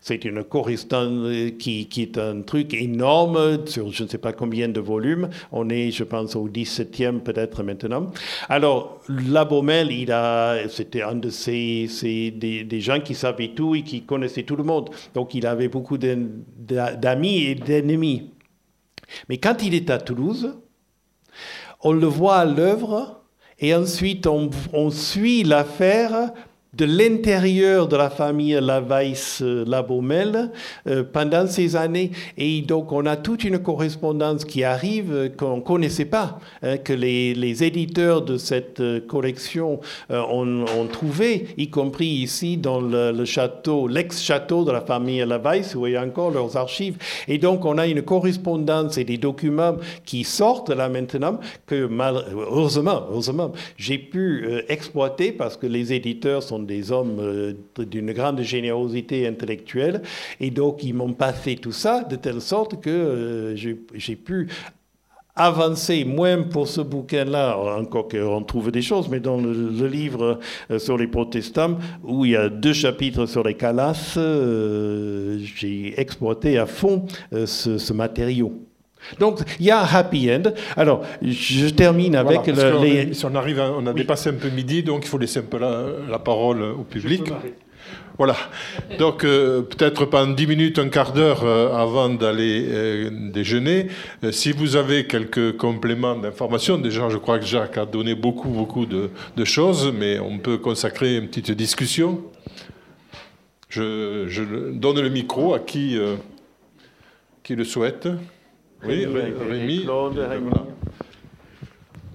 [0.00, 4.80] C'est une correspondance qui, est un truc énorme sur je ne sais pas combien de
[4.80, 5.28] volumes.
[5.52, 8.10] On est, je pense, au 17e peut-être maintenant.
[8.48, 11.88] Alors, la Baumelle, il a, c'était un de ces,
[12.34, 14.90] des, gens qui savaient tout et qui connaissaient tout le monde.
[15.14, 18.30] Donc, il avait beaucoup d'amis et d'ennemis.
[19.28, 20.56] Mais quand il est à Toulouse,
[21.82, 23.22] on le voit à l'œuvre
[23.58, 26.32] et ensuite, on, suit l'affaire
[26.76, 30.50] de l'intérieur de la famille Lavais-Labomel
[30.86, 32.10] euh, pendant ces années.
[32.36, 36.76] Et donc, on a toute une correspondance qui arrive euh, qu'on ne connaissait pas, hein,
[36.78, 42.80] que les, les, éditeurs de cette euh, collection ont, ont, trouvé, y compris ici dans
[42.80, 46.96] le, château, l'ex-château de la famille Lavais, où il y a encore leurs archives.
[47.28, 51.88] Et donc, on a une correspondance et des documents qui sortent là maintenant, que
[52.50, 58.40] heureusement, heureusement, j'ai pu exploiter parce que les éditeurs sont des hommes euh, d'une grande
[58.42, 60.02] générosité intellectuelle,
[60.40, 64.48] et donc ils m'ont passé tout ça de telle sorte que euh, j'ai pu
[65.34, 70.40] avancer, moins pour ce bouquin-là, encore qu'on trouve des choses, mais dans le, livre
[70.70, 76.58] euh, sur les protestants, où il y a deux chapitres sur les calasses, j'ai exploité
[76.58, 78.66] à fond ce, ce matériau.
[79.18, 80.52] Donc, il y a un happy end.
[80.76, 85.04] Alors, je termine avec le, Si on arrive, on a dépassé un peu midi, donc
[85.04, 87.22] il faut laisser un peu la, parole au public.
[88.18, 88.36] Voilà.
[88.98, 93.88] Donc, euh, peut-être pendant 10 minutes, un quart d'heure euh, avant d'aller euh, déjeuner,
[94.30, 98.86] si vous avez quelques compléments d'information, déjà, je crois que Jacques a donné beaucoup, beaucoup
[98.86, 99.10] de,
[99.44, 102.22] choses, mais on peut consacrer une petite discussion.
[103.68, 104.42] Je, je
[104.72, 105.98] donne le micro à qui,
[107.42, 108.08] qui le souhaite.
[108.86, 109.06] Oui,
[109.48, 109.86] Rémi.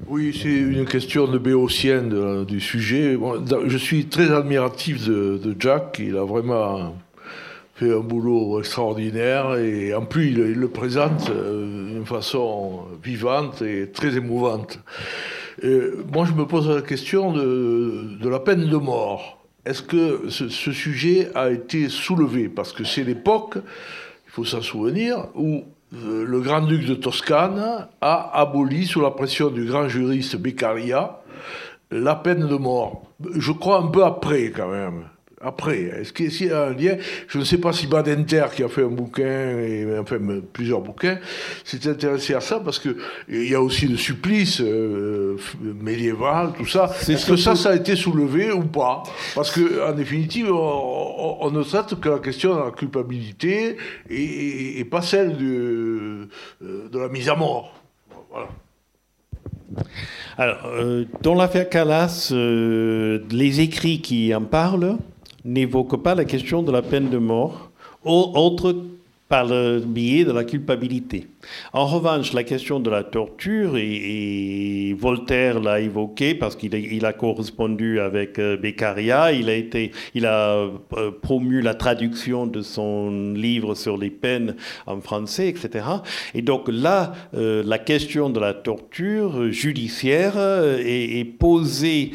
[0.08, 2.04] Oui, c'est une question de béotien
[2.46, 3.18] du sujet.
[3.66, 5.98] je suis très admiratif de, Jack.
[6.00, 6.96] Il a vraiment
[7.76, 13.90] fait un boulot extraordinaire et en plus, il, le présente euh, d'une façon vivante et
[13.90, 14.80] très émouvante.
[15.64, 19.44] moi, je me pose la question de, la peine de mort.
[19.66, 22.50] Est-ce que ce, ce, sujet a été soulevé?
[22.50, 28.86] Parce que c'est l'époque, il faut s'en souvenir, où le grand-duc de Toscane a aboli,
[28.86, 31.22] sous la pression du grand juriste Beccaria,
[31.92, 33.04] la peine de mort.
[33.36, 35.06] Je crois un peu après, quand même.
[35.44, 35.84] Après.
[35.84, 36.98] Est-ce qu'il y a un lien?
[37.28, 40.18] Je ne sais pas si Badenter, qui a fait un bouquin, et, enfin
[40.54, 41.20] plusieurs bouquins,
[41.64, 42.96] s'est intéressé à ça, parce qu'il
[43.30, 46.92] y a aussi le supplice euh, médiéval, tout ça.
[47.08, 49.04] Est-ce que ça, ça a été soulevé ou pas?
[49.36, 53.78] Parce qu'en définitive, on, ne traite que la question de la culpabilité
[54.10, 56.28] et, pas celle de,
[56.64, 57.74] euh, de la mise à mort.
[58.32, 58.48] Voilà.
[60.38, 64.98] Alors, euh, dans l'affaire Calas, les écrits qui en parlent
[65.46, 67.72] n'évoque pas la question de la peine de mort,
[68.04, 68.76] autre
[69.32, 71.26] par le biais de la culpabilité.
[71.72, 78.02] En revanche, la question de la torture, et, Voltaire l'a évoqué parce qu'il a, correspondu
[78.02, 83.74] avec euh, Beccaria, il a, été, il a euh, promu la traduction de son livre
[83.74, 84.56] sur les peines
[84.86, 85.86] en français, etc.
[86.36, 92.12] Et donc là, euh, la question de la torture judiciaire est posée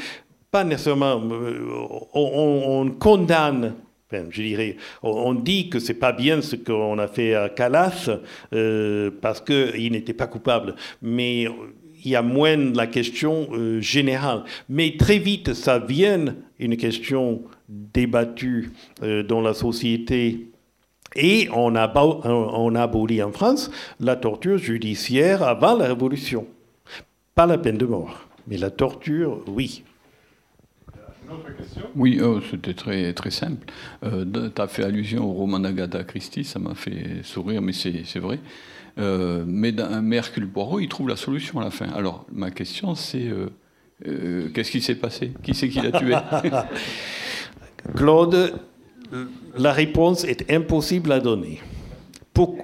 [0.56, 1.20] pas nécessairement.
[1.30, 1.68] Euh,
[2.14, 3.74] on, condamne
[4.10, 8.08] je dirais, on dit que c'est pas bien ce qu'on a fait à Calas
[8.54, 14.44] euh, parce qu'il n'était pas coupable, mais il y a moins la question euh, générale.
[14.70, 18.70] Mais très vite, ça vient une question débattue
[19.28, 20.52] dans la société.
[21.14, 21.92] Et on a,
[22.24, 23.70] on a aboli en France
[24.00, 26.46] la torture judiciaire avant la Révolution.
[27.34, 29.82] Pas la peine de mort, mais la torture, oui.
[31.94, 33.66] Oui, oh, c'était très, très simple.
[34.04, 34.24] Euh,
[34.54, 38.38] tu as fait allusion au roman d'Agatha Christie, ça m'a fait sourire, mais c'est vrai.
[38.98, 41.88] Euh, mais, mais Hercule Poirot, il trouve la solution à la fin.
[41.90, 43.48] Alors, ma question, c'est euh,
[44.06, 45.32] euh, qu'est-ce qui s'est passé?
[45.42, 46.14] Qui c'est qui l'a tué?
[47.94, 48.54] Claude,
[49.56, 51.60] la réponse est impossible à donner.
[52.32, 52.56] Pour,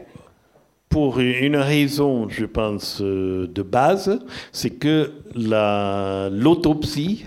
[0.89, 4.19] pour une raison, je pense, de base,
[4.51, 7.27] c'est que l'autopsie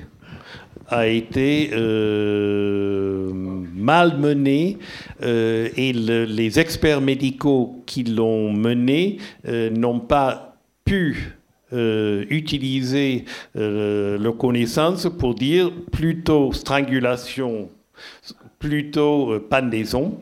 [0.88, 4.78] a été euh, mal mené
[5.24, 9.18] euh, et les experts médicaux qui l'ont mené
[9.48, 11.34] euh, n'ont pas pu
[12.30, 17.70] utiliser leurs connaissances pour dire plutôt strangulation,
[18.60, 20.18] plutôt pendaison.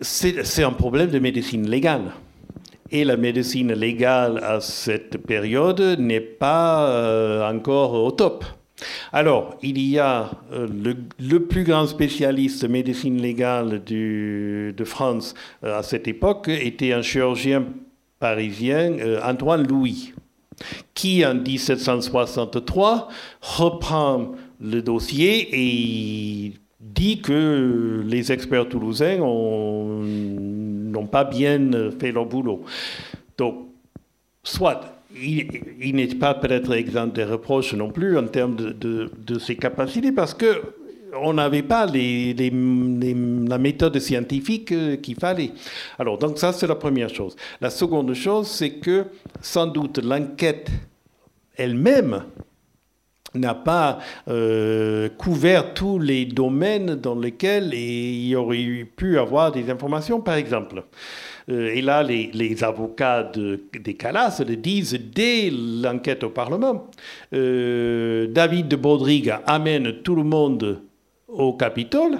[0.00, 2.12] C'est un problème de médecine légale.
[2.92, 8.44] Et la médecine légale à cette période n'est pas encore au top.
[9.12, 10.68] Alors, il y a euh,
[11.18, 15.34] le, plus grand spécialiste de médecine légale de France
[15.64, 17.64] euh, à cette époque était un chirurgien
[18.20, 20.12] parisien, euh, Antoine Louis,
[20.94, 23.08] qui en 1763
[23.40, 32.64] reprend le dossier et dit que les experts toulousains n'ont pas bien fait leur boulot.
[33.36, 33.68] Donc,
[34.42, 40.12] soit il, n'est pas peut-être exempt des reproches non plus en termes de, ses capacités
[40.12, 40.62] parce que
[41.22, 45.52] on n'avait pas la méthode scientifique euh, qu'il fallait.
[45.98, 47.34] Alors, donc ça, c'est la première chose.
[47.62, 49.06] La seconde chose, c'est que
[49.40, 50.70] sans doute l'enquête
[51.56, 52.24] elle-même
[53.34, 60.20] n'a pas euh, couvert tous les domaines dans lesquels il aurait pu avoir des informations.
[60.20, 60.82] Par exemple,
[61.48, 66.88] et là, les, avocats des Calas le disent dès l'enquête au Parlement.
[67.32, 70.82] Euh, David de Baudrigue amène tout le monde
[71.26, 72.18] au Capitole,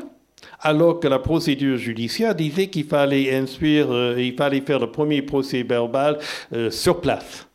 [0.61, 5.63] alors que la procédure judiciaire disait qu'il fallait euh, il fallait faire le premier procès
[5.63, 6.19] verbal
[6.71, 7.47] sur place.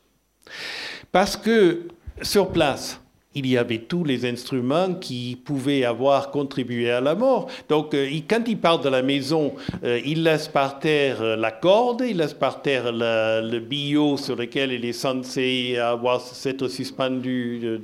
[1.11, 1.87] Parce que
[2.21, 3.02] sur place,
[3.35, 7.49] il y avait tous les instruments qui pouvaient avoir contribué à la mort.
[7.69, 9.53] Donc, euh, quand il part de la maison,
[9.83, 14.35] euh, il laisse par terre euh, la corde, il laisse par terre le billot sur
[14.35, 17.79] lequel il est censé avoir s'être suspendu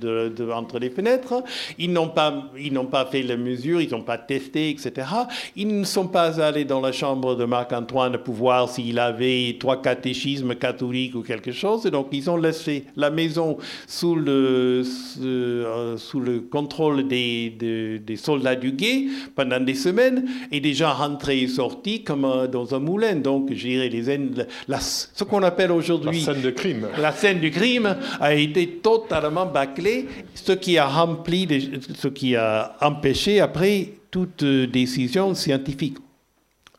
[0.53, 1.43] entre les fenêtres.
[1.77, 5.07] Ils n'ont pas, ils n'ont pas fait les mesures, ils n'ont pas testé, etc.
[5.55, 9.81] Ils ne sont pas allés dans la chambre de Marc-Antoine pour voir s'il avait trois
[9.81, 11.85] catéchismes catholiques ou quelque chose.
[11.85, 13.57] Et donc, ils ont laissé la maison
[13.87, 14.83] sous le
[15.39, 19.05] euh, sous le contrôle des, des, soldats du guet
[19.35, 23.15] pendant des semaines et déjà rentrés et sortis comme euh, dans un moulin.
[23.15, 24.19] Donc, je dirais, les,
[24.67, 26.19] la, ce qu'on appelle aujourd'hui.
[26.19, 26.87] La scène de crime.
[26.97, 31.47] La scène du crime a été totalement bâclée, ce qui a rempli,
[31.95, 35.97] ce qui a empêché après toute décision scientifique.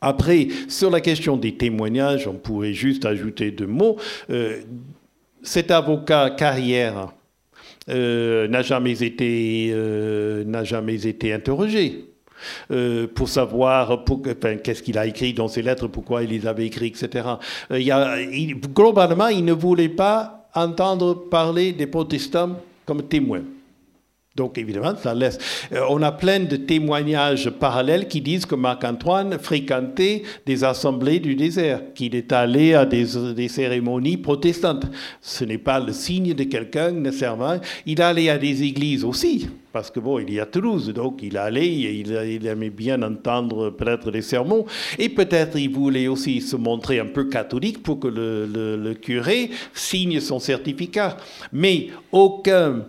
[0.01, 3.97] Après, sur la question des témoignages, on pourrait juste ajouter deux mots.
[4.31, 4.61] Euh,
[5.43, 7.13] cet avocat carrière
[7.91, 12.07] euh, n'a jamais été euh, n'a jamais été interrogé.
[12.71, 14.05] Euh, pour savoir
[14.65, 17.29] qu'est-ce qu'il a écrit dans ses lettres, pourquoi il les avait écrits, etc.
[17.71, 22.57] Il globalement, il ne voulait pas entendre parler des protestants
[22.87, 23.43] comme témoins.
[24.37, 25.39] Donc évidemment, ça laisse.
[25.73, 31.35] Euh, on a plein de témoignages parallèles qui disent que Marc-Antoine fréquentait des assemblées du
[31.35, 34.87] désert, qu'il est allé à des, cérémonies protestantes.
[35.21, 37.59] Ce n'est pas le signe de quelqu'un nécessairement.
[37.87, 41.37] Il allait à des églises aussi, parce que bon, il y a Toulouse, donc il
[41.37, 44.65] allait, il, il aimait bien entendre peut-être des sermons,
[44.97, 50.21] et peut-être il voulait aussi se montrer un peu catholique pour que le curé signe
[50.21, 51.17] son certificat.
[51.53, 52.85] Mais aucun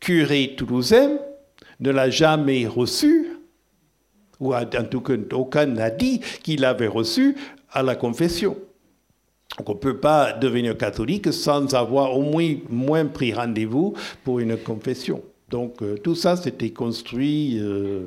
[0.00, 1.18] curé toulousain
[1.80, 3.28] ne l'a jamais reçu,
[4.40, 7.36] ou en tout cas aucun n'a dit qu'il l'avait reçu
[7.70, 8.56] à la confession.
[9.56, 13.94] Donc on ne peut pas devenir catholique sans avoir au moins, moins pris rendez-vous
[14.24, 15.22] pour une confession.
[15.50, 17.58] Donc euh, tout ça, c'était construit.
[17.60, 18.06] Euh,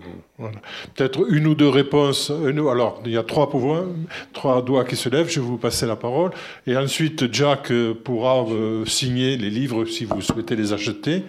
[0.95, 2.31] Peut-être une ou deux réponses.
[2.31, 3.85] alors, il y a trois pouvoirs,
[4.33, 5.29] trois doigts qui se lèvent.
[5.29, 6.31] Je vais vous passer la parole.
[6.67, 8.45] Et ensuite, Jack euh, pourra
[8.85, 11.23] signer les livres si vous souhaitez les acheter.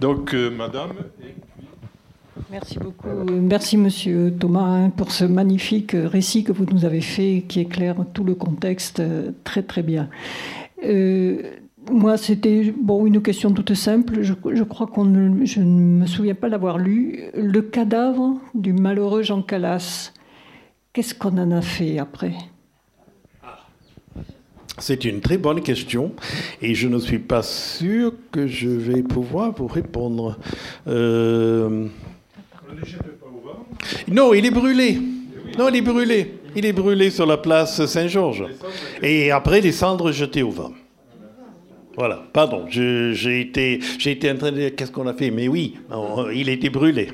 [0.00, 0.92] Donc, Madame.
[2.50, 3.08] Merci beaucoup.
[3.08, 7.96] Merci, Monsieur Thomas, hein, pour ce magnifique récit que vous nous avez fait, qui éclaire
[8.12, 9.02] tout le contexte
[9.44, 10.08] très très bien.
[11.90, 14.22] Moi, c'était bon, une question toute simple.
[14.22, 15.04] Je, crois qu'on
[15.44, 17.24] je ne me souviens pas l'avoir lu.
[17.34, 20.12] Le cadavre du malheureux Jean Calas,
[20.92, 22.32] qu'est-ce qu'on en a fait après?
[24.78, 26.12] C'est une très bonne question
[26.60, 30.36] et je ne suis pas sûr que je vais pouvoir vous répondre.
[30.88, 31.86] Euh,
[34.08, 34.98] non, il est brûlé.
[35.56, 36.40] Non, il est brûlé.
[36.56, 38.46] Il est brûlé sur la place Saint-Georges.
[39.02, 40.72] Et après, les cendres jetées au vent.
[41.96, 43.80] Voilà, pardon, j'ai été,
[44.30, 45.76] en train de dire qu'est-ce qu'on a fait, mais oui,
[46.34, 47.08] il a été brûlé.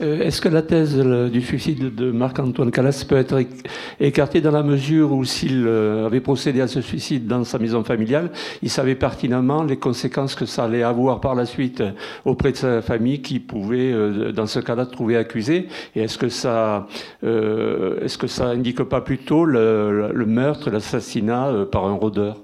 [0.00, 3.38] Euh, est-ce que la thèse du suicide de Marc-Antoine Calas peut être
[4.00, 7.84] écartée dans la mesure où s'il euh, avait procédé à ce suicide dans sa maison
[7.84, 8.30] familiale,
[8.62, 11.82] il savait pertinemment les conséquences que ça allait avoir par la suite
[12.24, 15.68] auprès de sa famille qui pouvait, euh, dans ce cas-là, trouver accusé?
[15.94, 16.88] Et est-ce que ça,
[17.22, 22.43] est-ce que ça indique pas plutôt le meurtre, l'assassinat par un rôdeur?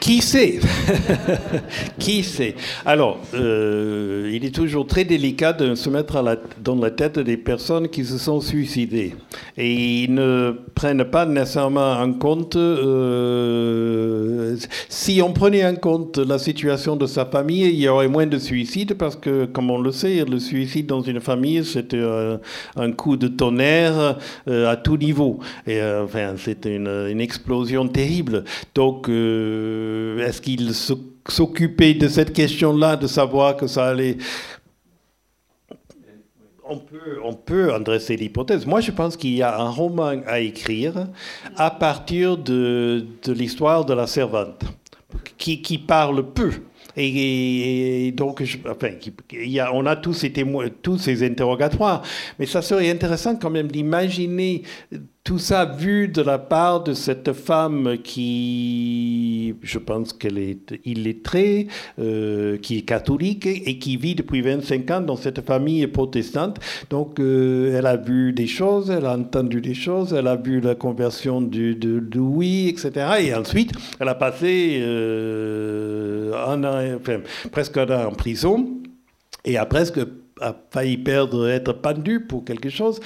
[0.00, 0.60] Qui sait?
[1.98, 2.54] Qui sait?
[2.84, 6.22] Alors, euh, il est toujours très délicat de se mettre
[6.62, 9.14] dans la tête des personnes qui se sont suicidées.
[9.56, 14.56] Et ils ne prennent pas nécessairement en compte, euh,
[14.88, 18.38] si on prenait en compte la situation de sa famille, il y aurait moins de
[18.38, 21.94] suicides parce que, comme on le sait, le suicide dans une famille, c'est
[22.76, 24.18] un coup de tonnerre
[24.48, 25.40] euh, à tout niveau.
[25.66, 28.44] Et enfin, c'est une, une, explosion terrible.
[28.74, 29.08] Donc,
[29.96, 34.16] euh, est-ce qu'il s'occupait de cette question-là, de savoir que ça allait...
[36.68, 38.66] On peut, on peut en dresser l'hypothèse.
[38.66, 41.06] Moi, je pense qu'il y a un roman à écrire
[41.56, 44.64] à partir de, l'histoire de la servante,
[45.38, 46.50] qui, parle peu.
[46.96, 48.88] Et, donc, enfin,
[49.32, 52.02] il y a, on a tous ces, témoins, tous ces interrogatoires,
[52.36, 54.62] mais ça serait intéressant quand même d'imaginer
[55.26, 61.66] tout ça vu de la part de cette femme qui, je pense qu'elle est illettrée,
[61.98, 66.60] euh, qui est catholique et qui vit depuis 25 ans dans cette famille protestante.
[66.90, 70.60] Donc, euh, elle a vu des choses, elle a entendu des choses, elle a vu
[70.60, 73.16] la conversion de Louis, etc.
[73.18, 76.30] Et ensuite, elle a passé euh,
[77.50, 78.68] presque un an en prison
[79.44, 79.98] et a presque
[80.40, 83.00] a failli perdre, être pendue pour quelque chose.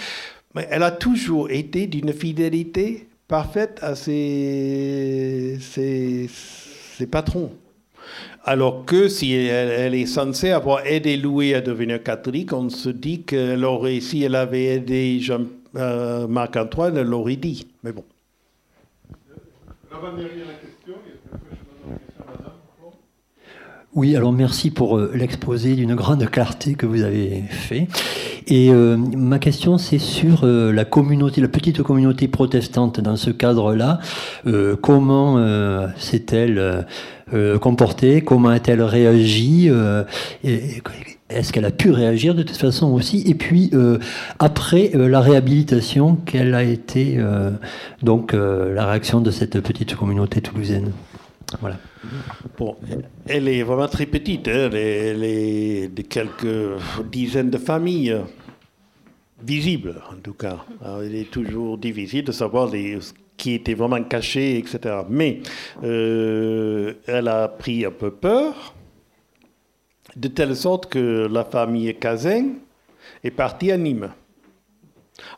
[0.54, 5.58] Mais elle a toujours été d'une fidélité parfaite à ses,
[7.10, 7.52] patrons.
[8.44, 13.22] Alors que si elle, est censée avoir aidé Louis à devenir catholique, on se dit
[13.22, 15.44] qu'elle aurait, si elle avait aidé Jean,
[15.76, 17.68] euh, Marc-Antoine, elle l'aurait dit.
[17.84, 18.04] Mais bon.
[23.96, 27.88] Oui, alors merci pour euh, l'exposé d'une grande clarté que vous avez fait.
[28.46, 33.30] Et euh, ma question, c'est sur euh, la communauté, la petite communauté protestante dans ce
[33.30, 33.98] cadre-là.
[34.80, 35.38] comment
[35.96, 36.86] s'est-elle
[37.60, 38.22] comportée?
[38.22, 39.68] Comment a-t-elle réagi
[40.44, 43.24] Est-ce qu'elle a pu réagir de toute façon aussi?
[43.26, 43.72] Et puis,
[44.38, 47.18] après la réhabilitation, quelle a été
[48.02, 50.92] donc la réaction de cette petite communauté toulousaine?
[51.60, 51.76] Voilà.
[52.56, 52.76] Bon,
[53.26, 54.70] elle est vraiment très petite, hein.
[54.72, 58.16] elle, est, de quelques dizaines de familles
[59.42, 60.64] visibles en tout cas.
[61.04, 62.98] il est toujours difficile de savoir les,
[63.40, 64.78] qui était vraiment caché, etc.
[65.08, 65.40] Mais
[65.82, 68.74] euh, elle a pris un peu peur,
[70.14, 72.50] de telle sorte que la famille Cazin
[73.24, 74.10] est partie à Nîmes.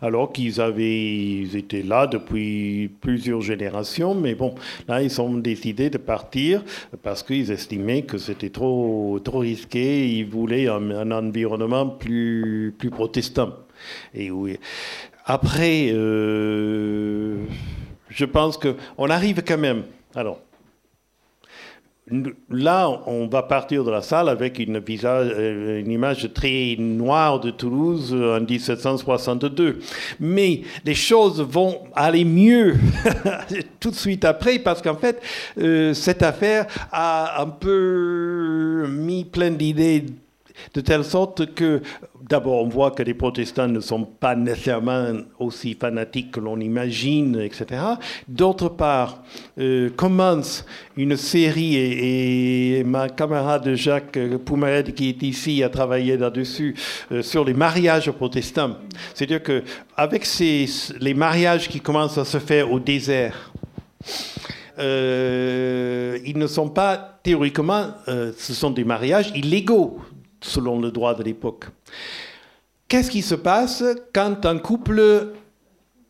[0.01, 4.55] Alors qu'ils avaient, étaient là depuis plusieurs générations, mais bon,
[4.89, 6.65] là, ils ont décidé de partir
[7.03, 13.51] parce qu'ils estimaient que c'était trop, risqué, ils voulaient un, environnement plus, protestant.
[14.15, 14.59] Et oui.
[15.25, 17.37] Après, euh,
[18.09, 19.85] je pense qu'on arrive quand même.
[22.51, 28.13] Là, on va partir de la salle avec une, euh, image très noire de Toulouse
[28.13, 29.79] en 1762.
[30.19, 32.75] Mais les choses vont aller mieux
[33.81, 35.23] tout de suite après parce qu'en fait,
[35.59, 40.05] euh, cette affaire a un peu mis plein d'idées
[40.75, 41.83] de telle sorte que,
[42.29, 47.41] d'abord, on voit que les protestants ne sont pas nécessairement aussi fanatiques que l'on imagine,
[47.41, 47.81] etc.
[48.29, 49.23] D'autre part,
[49.59, 50.65] euh, commence
[50.97, 56.75] une série, et, ma camarade Jacques Poumared, qui est ici, a travaillé là-dessus,
[57.11, 58.77] euh, sur les mariages protestants.
[59.15, 59.63] C'est-à-dire que
[59.97, 60.67] avec ces,
[61.01, 63.53] les mariages qui commencent à se faire au désert,
[64.79, 70.01] euh, ils ne sont pas théoriquement, ce sont des mariages illégaux
[70.43, 71.67] selon le droit de l'époque.
[72.89, 73.83] Qu'est-ce qui se passe
[74.13, 75.33] quand un couple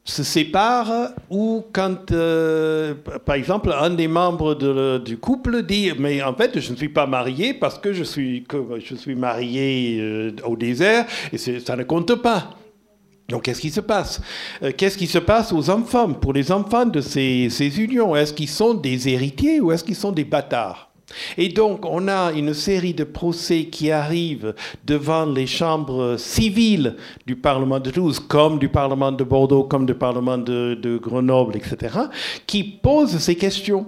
[0.05, 2.95] se sépare ou quand, euh,
[3.25, 7.07] par exemple, un des membres du couple dit Mais en fait, je ne suis pas
[7.07, 11.85] marié parce que je suis, que je suis marié euh, au désert et ça ne
[11.85, 12.51] compte pas.
[13.29, 14.21] Donc, qu'est-ce qui se passe?
[14.63, 18.33] Euh, Qu'est-ce qui se passe aux enfants, pour les enfants de ces, ces unions Est-ce
[18.33, 20.92] qu'ils sont des héritiers ou est-ce qu'ils sont des bâtards?
[21.37, 27.37] Et donc, on a une série de procès qui arrivent devant les chambres civiles du
[27.37, 31.97] Parlement de Toulouse, comme du Parlement de Bordeaux, comme du Parlement de, Grenoble, etc.,
[32.47, 33.87] qui posent ces questions.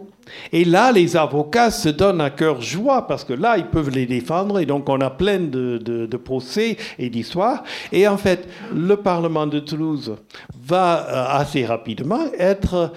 [0.53, 4.07] Et là, les avocats se donnent à cœur joie parce que là, ils peuvent les
[4.07, 7.63] défendre et donc on a plein de, de procès et d'histoires.
[7.93, 10.17] Et en fait, le Parlement de Toulouse
[10.67, 12.91] va euh, assez rapidement être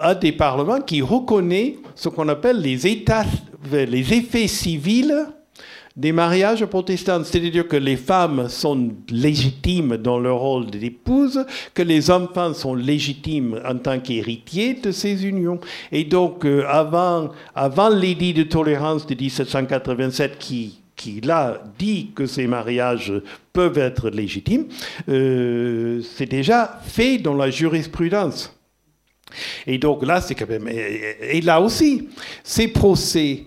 [0.00, 3.24] un des parlements qui reconnaît ce qu'on appelle les, états,
[3.70, 5.26] les effets civils
[5.96, 12.10] des mariages protestants, c'est-à-dire que les femmes sont légitimes dans leur rôle d'épouse, que les
[12.10, 15.60] enfants sont légitimes en tant qu'héritiers de ces unions.
[15.92, 22.24] Et donc, euh, avant, avant l'édit de tolérance de 1787 qui qui là dit que
[22.24, 23.12] ces mariages
[23.52, 24.66] peuvent être légitimes,
[25.08, 28.54] euh, c'est déjà fait dans la jurisprudence.
[29.66, 30.68] Et donc là, c'est quand même.
[30.68, 32.08] Et, là aussi,
[32.42, 33.44] ces procès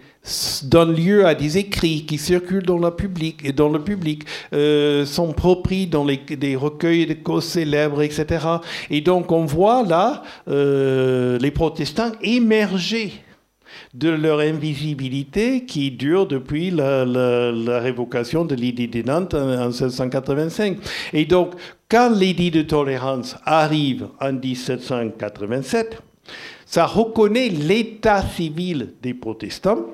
[0.63, 4.23] donnent lieu à des écrits qui circulent dans le public, dans le public
[4.53, 8.45] euh, sont propres dans les, des recueils de causes célèbres, etc.
[8.89, 13.13] Et donc on voit là euh, les protestants émerger
[13.93, 20.77] de leur invisibilité qui dure depuis la, révocation de l'idée de Nantes en, en 1785.
[21.13, 21.53] Et donc,
[21.89, 26.01] quand l'édit de tolérance arrive en 1787,
[26.65, 29.85] ça reconnaît l'état civil des protestants,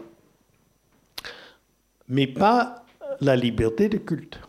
[2.10, 2.84] mais pas
[3.22, 4.40] la liberté de culte.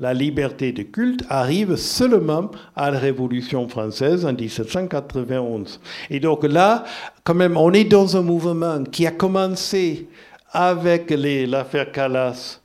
[0.00, 5.80] La liberté de culte arrive seulement à la Révolution française en 1791.
[6.10, 6.84] Et donc là,
[7.22, 10.08] quand même, on est dans un mouvement qui a commencé
[10.50, 12.60] avec l'affaire Calas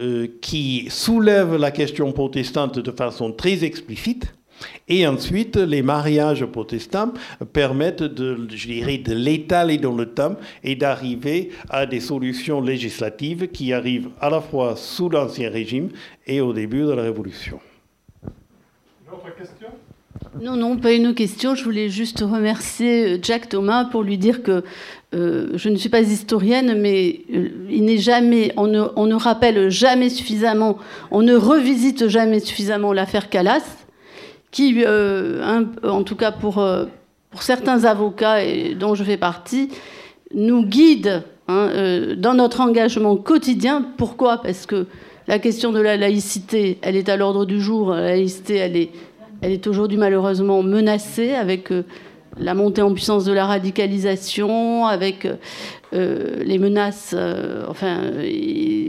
[0.00, 4.32] euh, qui soulève la question protestante de façon très explicite.
[4.88, 7.12] Et ensuite, les mariages protestants
[7.52, 13.48] permettent de, je dirais, de l'étaler dans le temps et d'arriver à des solutions législatives
[13.48, 15.90] qui arrivent à la fois sous l'Ancien Régime
[16.26, 17.60] et au début de la Révolution.
[18.24, 19.68] Une autre question?
[20.40, 21.54] Non, non, pas une question.
[21.54, 24.62] Je voulais juste remercier euh, Jack Thomas pour lui dire que
[25.14, 30.10] euh, je ne suis pas historienne, mais euh, il n'est jamais, on ne, rappelle jamais
[30.10, 30.78] suffisamment,
[31.10, 33.64] on ne revisite jamais suffisamment l'affaire Calas,
[34.50, 36.66] qui, en tout cas pour,
[37.30, 38.38] pour certains avocats
[38.78, 39.68] dont je fais partie,
[40.34, 41.70] nous guide hein,
[42.16, 43.86] dans notre engagement quotidien.
[43.96, 44.40] Pourquoi?
[44.42, 44.86] Parce que
[45.26, 47.90] la question de la laïcité, elle est à l'ordre du jour.
[47.92, 48.90] La laïcité, elle est
[49.40, 51.84] elle est aujourd'hui malheureusement menacée avec euh,
[52.38, 55.26] la montée en puissance de la radicalisation, avec
[55.92, 58.00] euh, les menaces, euh, enfin,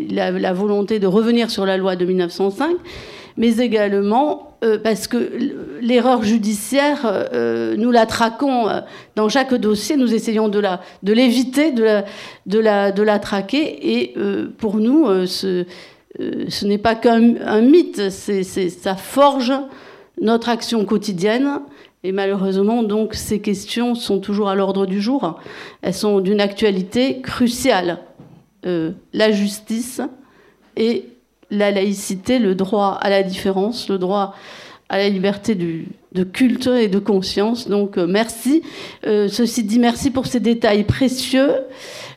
[0.10, 2.76] la, volonté de revenir sur la loi de 1905,
[3.38, 4.49] mais également
[4.84, 5.32] parce que
[5.82, 7.30] l'erreur judiciaire,
[7.78, 8.68] nous la traquons
[9.16, 12.06] dans chaque dossier, nous essayons de l'éviter, de, la,
[12.46, 14.16] de, la, de la traquer, et
[14.58, 15.66] pour nous, ce,
[16.64, 19.54] n'est pas qu'un mythe, ça forge
[20.22, 21.62] notre action quotidienne.
[22.04, 25.40] Et malheureusement, donc, ces questions sont toujours à l'ordre du jour.
[25.82, 28.00] Elles sont d'une actualité cruciale.
[28.66, 30.02] Euh, la justice
[30.76, 31.06] et
[31.52, 34.36] la laïcité, le droit à la différence, le droit
[34.90, 37.68] à la liberté de culte et de conscience.
[37.68, 38.64] Donc merci.
[39.04, 41.52] ceci dit, merci pour ces détails précieux.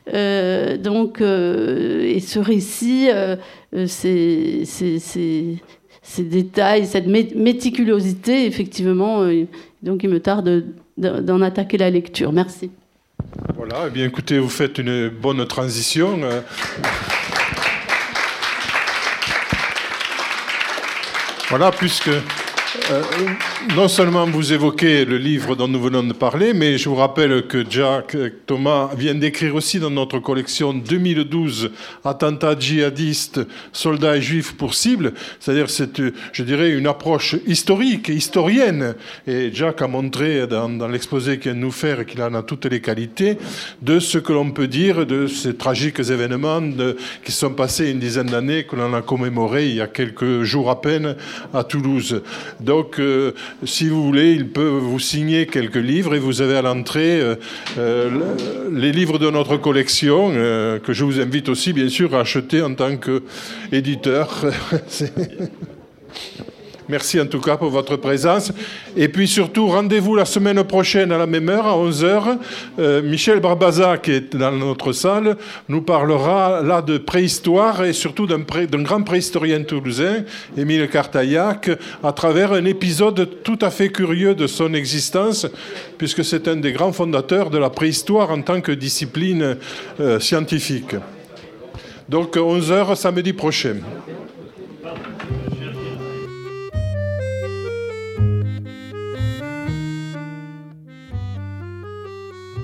[0.07, 3.09] donc, et ce récit,
[3.85, 9.23] ces, ces, détails, cette méticulosité, effectivement,
[9.83, 10.65] donc il me tarde
[10.97, 12.31] d'en attaquer la lecture.
[12.31, 12.71] Merci.
[13.55, 16.19] Voilà, eh bien écoutez, vous faites une bonne transition.
[21.55, 22.09] Voilà, puisque
[22.91, 23.01] euh,
[23.77, 27.47] non seulement vous évoquez le livre dont nous venons de parler, mais je vous rappelle
[27.47, 31.71] que Jacques Thomas vient d'écrire aussi dans notre collection 2012
[32.03, 33.39] Attentats djihadistes,
[33.71, 35.13] soldats et juifs pour cible.
[35.39, 36.01] C'est-à-dire, c'est,
[36.33, 38.95] je dirais, une approche historique et historienne.
[39.27, 42.65] Et Jacques a montré dans, l'exposé qu'il vient de nous faire qu'il en a toutes
[42.65, 43.37] les qualités
[43.81, 46.61] de ce que l'on peut dire de ces tragiques événements
[47.23, 50.69] qui sont passés une dizaine d'années, que l'on a commémoré il y a quelques jours
[50.69, 51.15] à peine
[51.53, 52.21] à Toulouse.
[52.59, 53.31] Donc, euh,
[53.65, 57.35] si vous voulez, il peut vous signer quelques livres et vous avez à l'entrée euh,
[57.77, 58.09] euh,
[58.71, 62.73] les livres de notre collection que je vous invite aussi, bien sûr, à acheter en
[62.73, 64.45] tant qu'éditeur.
[66.89, 68.51] Merci en tout cas pour votre présence.
[68.97, 72.37] Et puis surtout, rendez-vous la semaine prochaine à la même heure, à 11h.
[72.79, 75.37] Euh, Michel Barbaza, qui est dans notre salle,
[75.69, 78.39] nous parlera là de préhistoire et surtout d'un,
[78.83, 80.23] grand préhistorien toulousain,
[80.57, 81.69] Émile Cartaillac,
[82.03, 85.47] à travers un épisode tout à fait curieux de son existence,
[85.97, 89.57] puisque c'est un des grands fondateurs de la préhistoire en tant que discipline
[89.99, 90.95] euh, scientifique.
[92.09, 93.77] Donc 11h samedi prochain.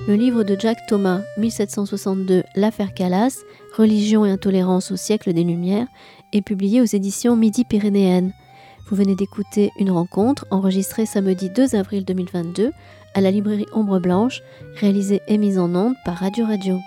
[0.08, 3.40] Le livre de Jack Thomas, 1762, L'affaire Calas,
[3.76, 5.86] Religion et intolérance au siècle des Lumières,
[6.32, 8.32] est publié aux éditions Midi-Pyrénéennes.
[8.88, 12.72] Vous venez d'écouter une rencontre enregistrée samedi 2 avril 2022
[13.14, 14.42] à la librairie Ombre Blanche,
[14.76, 16.78] réalisée et mise en onde par Radio Radio.